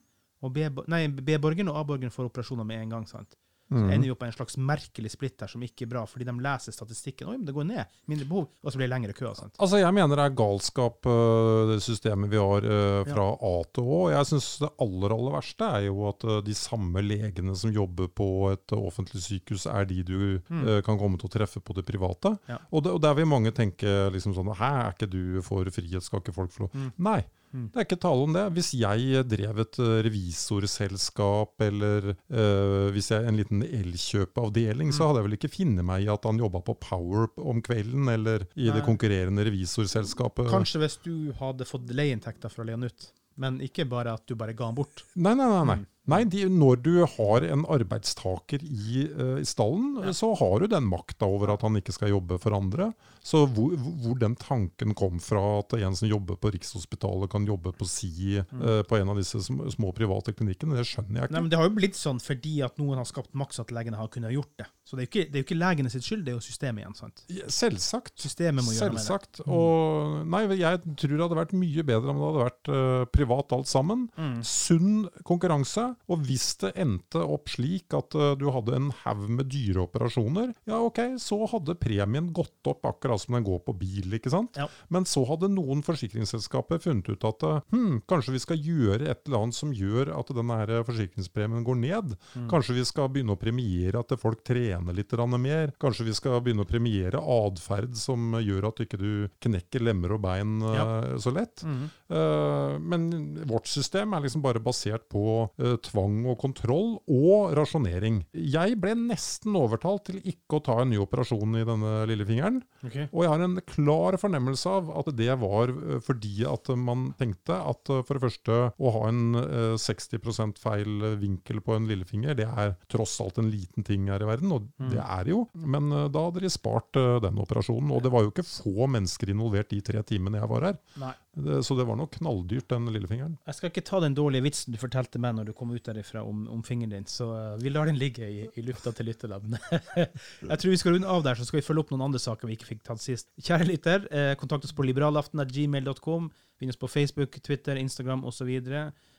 og 0.44 0.52
B-borgeren 0.54 1.68
og 1.72 1.80
A-borgeren 1.80 2.12
får 2.14 2.28
operasjoner 2.28 2.64
med 2.68 2.82
en 2.84 2.90
gang, 2.94 3.06
sant? 3.10 3.34
Så 3.68 3.74
Mm. 3.76 3.90
ender 3.90 4.06
vi 4.06 4.10
opp 4.10 4.20
med 4.22 4.28
en 4.32 4.36
slags 4.38 4.56
merkelig 4.56 5.10
splitt 5.12 5.40
her 5.40 5.46
som 5.48 5.60
ikke 5.60 5.82
er 5.84 5.90
bra, 5.92 6.06
fordi 6.06 6.24
de 6.24 6.32
leser 6.40 6.72
statistikken. 6.72 7.28
Oi, 7.28 7.36
men 7.36 7.44
det 7.44 7.54
går 7.54 7.66
ned. 7.68 7.84
Mindre 8.08 8.24
behov. 8.24 8.46
Og 8.64 8.72
så 8.72 8.76
blir 8.78 8.88
det 8.88 8.94
lengre 8.94 9.12
køer. 9.12 9.34
sant? 9.36 9.52
Altså, 9.60 9.76
Jeg 9.78 9.92
mener 9.92 10.16
det 10.16 10.24
er 10.24 10.34
galskap, 10.34 11.04
øh, 11.06 11.68
det 11.74 11.82
systemet 11.82 12.30
vi 12.30 12.36
har 12.36 12.60
fra 13.04 13.18
fra 13.18 13.26
A 13.44 13.62
til 13.74 13.84
Å. 13.84 14.10
Jeg 14.10 14.24
syns 14.26 14.58
det 14.60 14.70
aller 14.80 15.10
aller 15.12 15.32
verste 15.32 15.64
er 15.68 15.84
jo 15.86 16.08
at 16.08 16.24
øh, 16.24 16.42
de 16.42 16.54
samme 16.54 17.02
legene 17.02 17.54
som 17.56 17.70
jobber 17.70 18.08
på 18.08 18.52
et 18.52 18.72
øh, 18.72 18.78
offentlig 18.88 19.20
sykehus, 19.22 19.66
er 19.66 19.84
de 19.84 20.02
du 20.02 20.40
Mm. 20.48 20.64
øh, 20.66 20.82
kan 20.82 20.98
komme 20.98 21.18
til 21.18 21.28
å 21.28 21.32
treffe 21.32 21.60
på 21.60 21.74
det 21.74 21.84
private. 21.84 22.38
Ja. 22.48 22.56
Og, 22.72 22.82
det, 22.84 22.92
og 22.92 23.00
der 23.02 23.14
vil 23.14 23.26
mange 23.26 23.50
tenke 23.52 24.10
liksom 24.12 24.32
sånn 24.34 24.54
Hæ, 24.56 24.64
er 24.88 24.92
ikke 24.94 25.10
du 25.10 25.42
for 25.42 25.64
frihet, 25.64 26.02
skal 26.02 26.20
ikke 26.20 26.32
folk 26.34 26.50
få 26.52 26.60
lov? 26.60 26.70
Mm. 26.74 26.92
Nei. 26.98 27.24
Mm. 27.52 27.68
Det 27.72 27.80
er 27.80 27.86
ikke 27.86 28.00
tale 28.02 28.24
om 28.26 28.32
det. 28.36 28.42
Hvis 28.52 28.70
jeg 28.76 29.22
drev 29.30 29.58
et 29.64 29.78
øh, 29.80 30.04
revisorselskap, 30.04 31.60
eller 31.60 32.10
øh, 32.30 32.90
hvis 32.92 33.10
jeg 33.10 33.24
en 33.28 33.36
liten 33.40 33.62
elkjøpeavdeling, 33.62 34.92
så 34.92 35.02
Mm. 35.02 35.06
hadde 35.08 35.18
jeg 35.22 35.24
vel 35.28 35.36
ikke 35.38 35.52
funnet 35.56 35.84
meg 35.84 36.02
i 36.04 36.08
at 36.12 36.24
han 36.24 36.38
jobba 36.38 36.60
på 36.60 36.74
Power 36.80 37.28
om 37.38 37.62
kvelden, 37.62 38.08
eller 38.12 38.44
i 38.56 38.70
det 38.70 38.84
konkurrerende 38.84 39.44
revisorselskapet. 39.48 40.48
Kanskje 40.50 40.80
hvis 40.82 40.98
du 41.04 41.32
hadde 41.38 41.64
fått 41.68 41.88
leieinntekter 41.90 42.48
fra 42.52 42.62
å 42.62 42.66
leie 42.66 42.76
den 42.76 42.90
ut, 42.90 43.12
men 43.38 43.60
ikke 43.60 43.86
bare 43.88 44.12
at 44.18 44.26
du 44.26 44.34
bare 44.34 44.52
ga 44.52 44.66
den 44.66 44.74
bort. 44.74 45.04
Nei, 45.16 45.34
nei, 45.34 45.46
nei. 45.46 45.64
nei. 45.64 45.76
Mm. 45.76 45.86
Nei, 46.08 46.22
de, 46.24 46.46
når 46.48 46.78
du 46.82 46.92
har 47.04 47.44
en 47.52 47.66
arbeidstaker 47.68 48.62
i, 48.64 49.04
uh, 49.12 49.36
i 49.42 49.44
stallen, 49.44 49.98
Ja. 50.06 50.12
så 50.16 50.30
har 50.40 50.60
du 50.60 50.66
den 50.72 50.86
makta 50.88 51.26
over 51.28 51.52
at 51.52 51.62
han 51.66 51.76
ikke 51.76 51.92
skal 51.92 52.08
jobbe 52.14 52.38
for 52.40 52.56
andre. 52.56 52.92
Så 53.22 53.42
hvor, 53.52 53.74
hvor 53.76 54.16
den 54.18 54.34
tanken 54.40 54.94
kom 54.96 55.18
fra 55.20 55.58
at 55.58 55.74
en 55.76 55.96
som 55.98 56.08
jobber 56.08 56.38
på 56.40 56.52
Rikshospitalet 56.54 57.28
kan 57.28 57.44
jobbe 57.44 57.74
på 57.76 57.84
si 57.88 58.38
uh, 58.40 58.80
på 58.88 58.96
en 58.96 59.12
av 59.12 59.20
disse 59.20 59.42
små 59.44 59.92
private 59.92 60.32
klinikkene, 60.32 60.78
det 60.78 60.86
skjønner 60.88 61.20
jeg 61.20 61.28
ikke. 61.28 61.36
Nei, 61.36 61.44
men 61.44 61.52
Det 61.52 61.60
har 61.60 61.68
jo 61.68 61.76
blitt 61.76 61.98
sånn 61.98 62.22
fordi 62.24 62.54
at 62.64 62.80
noen 62.80 62.96
har 63.02 63.08
skapt 63.10 63.34
maks 63.36 63.60
at 63.60 63.70
legene 63.74 64.00
har 64.00 64.08
kunnet 64.08 64.32
gjort 64.32 64.54
det. 64.62 64.68
Så 64.88 64.96
det 64.96 65.04
er 65.04 65.06
jo 65.06 65.12
ikke, 65.12 65.26
det 65.28 65.36
er 65.36 65.42
jo 65.42 65.46
ikke 65.50 65.60
legene 65.60 65.90
sitt 65.92 66.06
skyld, 66.08 66.24
det 66.24 66.32
er 66.32 66.38
jo 66.38 66.46
systemet 66.46 66.80
igjen. 66.86 66.96
sant? 66.96 67.24
Selvsagt. 67.52 68.14
Systemet 68.24 68.64
må 68.64 68.72
gjøre 68.72 68.94
med 68.94 68.96
det. 68.96 69.04
Selvsagt. 69.04 69.42
Og 69.44 70.24
nei, 70.24 70.40
jeg 70.56 70.80
tror 70.96 71.12
det 71.12 71.24
hadde 71.26 71.40
vært 71.42 71.52
mye 71.60 71.84
bedre 71.84 72.14
om 72.14 72.22
det 72.22 72.28
hadde 72.30 72.46
vært 72.46 72.72
uh, 72.72 73.04
privat 73.12 73.52
alt 73.58 73.68
sammen. 73.68 74.08
Mm. 74.16 74.38
Sunn 74.48 74.94
konkurranse. 75.28 75.90
Og 76.08 76.22
hvis 76.28 76.50
det 76.62 76.72
endte 76.80 77.20
opp 77.20 77.50
slik 77.52 77.94
at 77.96 78.16
eh, 78.16 78.34
du 78.40 78.48
hadde 78.54 78.76
en 78.76 78.90
haug 79.02 79.24
med 79.28 79.50
dyre 79.52 79.84
operasjoner, 79.84 80.54
ja 80.68 80.80
ok, 80.84 81.00
så 81.20 81.40
hadde 81.52 81.76
premien 81.80 82.30
gått 82.36 82.70
opp 82.70 82.86
akkurat 82.88 83.20
som 83.22 83.36
den 83.36 83.46
går 83.46 83.60
på 83.66 83.74
bil, 83.80 84.14
ikke 84.16 84.32
sant? 84.32 84.56
Ja. 84.58 84.68
Men 84.92 85.06
så 85.08 85.24
hadde 85.28 85.50
noen 85.52 85.82
forsikringsselskaper 85.86 86.82
funnet 86.84 87.10
ut 87.12 87.26
at 87.28 87.46
eh, 87.48 87.60
hm, 87.74 88.02
kanskje 88.10 88.36
vi 88.36 88.42
skal 88.44 88.62
gjøre 88.62 89.10
et 89.10 89.24
eller 89.26 89.44
annet 89.44 89.58
som 89.58 89.74
gjør 89.74 90.14
at 90.16 90.32
denne 90.36 90.60
her 90.62 90.74
forsikringspremien 90.88 91.66
går 91.66 91.80
ned. 91.82 92.16
Mm. 92.34 92.48
Kanskje 92.52 92.78
vi 92.78 92.86
skal 92.88 93.10
begynne 93.12 93.36
å 93.36 93.40
premiere 93.40 94.02
at 94.02 94.14
folk 94.20 94.44
trener 94.46 94.96
litt 94.96 95.12
mer. 95.38 95.72
Kanskje 95.80 96.06
vi 96.06 96.14
skal 96.16 96.40
begynne 96.44 96.64
å 96.64 96.68
premiere 96.68 97.20
atferd 97.20 97.96
som 97.98 98.36
gjør 98.38 98.68
at 98.70 98.82
ikke 98.84 99.00
du 99.00 99.10
knekker 99.44 99.84
lemmer 99.84 100.14
og 100.16 100.22
bein 100.24 100.58
ja. 100.62 100.86
så 101.20 101.32
lett. 101.34 101.62
Mm. 101.66 101.88
Eh, 102.08 102.78
men 102.80 103.08
vårt 103.48 103.68
system 103.68 104.14
er 104.14 104.24
liksom 104.24 104.44
bare 104.44 104.62
basert 104.62 105.08
på 105.12 105.48
eh, 105.58 105.76
tvang 105.88 106.20
og 106.30 106.38
kontroll 106.40 106.94
og 107.08 107.54
rasjonering. 107.58 108.22
Jeg 108.36 108.78
ble 108.80 108.94
nesten 108.98 109.56
overtalt 109.58 110.06
til 110.08 110.20
ikke 110.22 110.58
å 110.58 110.64
ta 110.68 110.76
en 110.82 110.92
ny 110.92 111.00
operasjon 111.02 111.58
i 111.60 111.64
denne 111.68 111.92
lillefingeren. 112.10 112.60
Okay. 112.86 113.08
Og 113.12 113.24
jeg 113.24 113.32
har 113.32 113.44
en 113.48 113.58
klar 113.68 114.18
fornemmelse 114.20 114.70
av 114.78 114.92
at 115.02 115.10
det 115.18 115.30
var 115.40 115.72
eh, 115.72 115.98
fordi 116.04 116.44
at 116.48 116.70
man 116.78 117.08
tenkte 117.18 117.56
at 117.58 117.90
eh, 117.94 118.02
for 118.06 118.18
det 118.18 118.24
første 118.28 118.60
å 118.78 118.94
ha 118.98 119.04
en 119.10 119.22
eh, 119.42 119.74
60 119.80 120.56
feil 120.62 121.08
vinkel 121.20 121.60
på 121.64 121.74
en 121.76 121.88
lillefinger, 121.88 122.36
det 122.38 122.46
er 122.48 122.74
tross 122.92 123.18
alt 123.24 123.40
en 123.42 123.50
liten 123.52 123.86
ting 123.86 124.06
her 124.12 124.22
i 124.24 124.28
verden, 124.28 124.52
og 124.54 124.66
Mm. 124.78 124.90
det 124.92 125.00
er 125.00 125.24
det 125.24 125.32
jo. 125.32 125.38
Men 125.66 125.88
eh, 125.94 126.08
da 126.12 126.26
hadde 126.28 126.42
de 126.44 126.50
spart 126.52 126.96
eh, 127.00 127.16
den 127.24 127.38
operasjonen, 127.42 127.90
og 127.94 128.02
det 128.04 128.12
var 128.14 128.22
jo 128.24 128.30
ikke 128.30 128.44
få 128.46 128.86
mennesker 128.90 129.32
involvert 129.32 129.70
de 129.72 129.80
tre 129.82 130.02
timene 130.06 130.38
jeg 130.38 130.50
var 130.50 130.66
her. 130.68 130.76
Nei. 131.02 131.14
Det, 131.38 131.60
så 131.62 131.76
det 131.78 131.84
var 131.86 131.98
nok 131.98 132.16
knalldyrt, 132.16 132.66
den 132.72 132.88
lillefingeren. 132.90 133.36
Jeg 133.46 133.56
skal 133.56 133.70
ikke 133.70 133.84
ta 133.86 134.00
den 134.02 134.16
dårlige 134.16 134.42
vitsen 134.48 134.74
du 134.74 134.78
fortalte 134.80 135.20
meg 135.22 135.36
når 135.36 135.50
du 135.50 135.52
kom 135.56 135.70
ut 135.70 135.84
derifra 135.86 136.24
om, 136.26 136.46
om 136.50 136.64
fingeren 136.66 136.96
din, 136.96 137.06
så 137.10 137.28
eh, 137.36 137.60
vi 137.62 137.70
lar 137.70 137.86
den 137.86 137.98
ligge 138.00 138.26
i, 138.26 138.46
i 138.58 138.64
lufta 138.66 138.90
til 138.96 139.06
lytterne. 139.10 139.60
jeg 140.02 140.58
tror 140.58 140.72
vi 140.72 140.80
skal 140.80 140.96
runde 140.96 141.12
av 141.14 141.22
der, 141.26 141.38
så 141.38 141.46
skal 141.46 141.60
vi 141.60 141.66
følge 141.66 141.84
opp 141.84 141.92
noen 141.94 142.08
andre 142.08 142.22
saker 142.22 142.50
vi 142.50 142.58
ikke 142.58 142.72
fikk 142.72 142.82
tatt 142.88 143.04
sist. 143.04 143.30
Kjære 143.38 143.68
lytter, 143.70 144.08
eh, 144.10 144.32
kontakt 144.40 144.66
oss 144.66 144.74
på 144.74 144.86
liberalaften.gmail.com. 144.88 146.32
Finn 146.58 146.74
oss 146.74 146.80
på 146.80 146.90
Facebook, 146.90 147.38
Twitter, 147.46 147.78
Instagram 147.78 148.26
osv. 148.26 148.50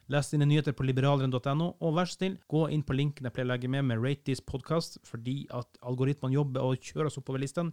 Les 0.09 0.31
dine 0.33 0.49
nyheter 0.49 0.73
på 0.75 0.83
liberaleren.no, 0.89 1.69
og 1.79 1.95
vær 1.95 2.09
så 2.09 2.17
snill, 2.17 2.39
gå 2.49 2.65
inn 2.73 2.81
på 2.83 2.97
linken 2.97 3.27
jeg 3.29 3.35
pleier 3.35 3.47
å 3.47 3.53
legge 3.53 3.69
med 3.71 3.85
med 3.85 4.01
Rate 4.01 4.25
This 4.25 4.41
Podcast, 4.41 4.97
fordi 5.05 5.43
at 5.53 5.79
algoritmene 5.85 6.33
jobber 6.33 6.65
og 6.65 6.81
kjører 6.81 7.11
oss 7.11 7.19
oppover 7.21 7.43
listene. 7.43 7.71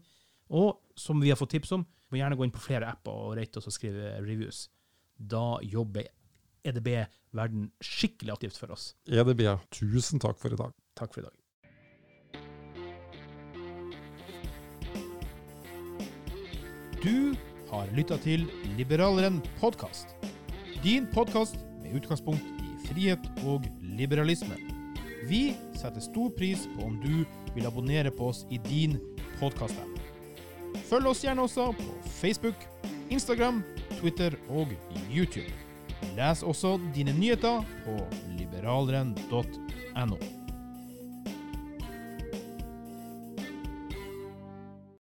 Og 0.52 0.76
som 0.94 1.18
vi 1.18 1.32
har 1.32 1.40
fått 1.40 1.56
tips 1.56 1.72
om, 1.74 1.86
må 2.10 2.20
gjerne 2.20 2.36
gå 2.38 2.46
inn 2.46 2.54
på 2.54 2.62
flere 2.62 2.90
apper 2.92 3.14
og 3.14 3.36
rate 3.38 3.60
oss 3.60 3.70
og 3.70 3.74
skrive 3.74 4.14
reviews. 4.22 4.66
Da 5.16 5.58
jobber 5.64 6.08
EDB 6.66 6.88
verden 7.36 7.70
skikkelig 7.84 8.36
aktivt 8.36 8.58
for 8.60 8.74
oss. 8.74 8.92
EDB, 9.06 9.46
tusen 9.74 10.22
takk 10.22 10.38
for 10.40 10.54
i 10.54 10.60
dag. 10.60 10.74
Takk 10.98 11.14
for 11.14 11.24
i 11.24 11.28
dag. 11.28 11.34
Du 17.06 17.36
har 17.70 17.90
lytta 17.94 18.16
til 18.22 18.46
Liberaleren 18.78 19.38
podkast. 19.60 20.16
Din 20.82 21.06
podkast 21.12 21.58
med 21.82 21.98
utgangspunkt 21.98 22.42
i 22.62 22.88
frihet 22.88 23.28
og 23.44 23.66
liberalisme. 23.82 24.56
Vi 25.26 25.56
setter 25.74 26.02
stor 26.02 26.30
pris 26.38 26.66
på 26.76 26.86
om 26.86 26.98
du 27.02 27.24
vil 27.54 27.66
abonnere 27.66 28.10
på 28.14 28.30
oss 28.30 28.44
i 28.50 28.58
din 28.68 28.98
podkast-app. 29.40 29.95
Følg 30.86 31.10
oss 31.10 31.24
gjerne 31.24 31.42
også 31.42 31.70
på 31.78 31.86
Facebook, 32.20 32.66
Instagram, 33.10 33.62
Twitter 33.98 34.36
og 34.48 34.70
YouTube. 35.10 35.52
Les 36.16 36.42
også 36.42 36.76
dine 36.94 37.12
nyheter 37.16 37.62
på 37.84 37.98
liberaleren.no. 38.38 40.35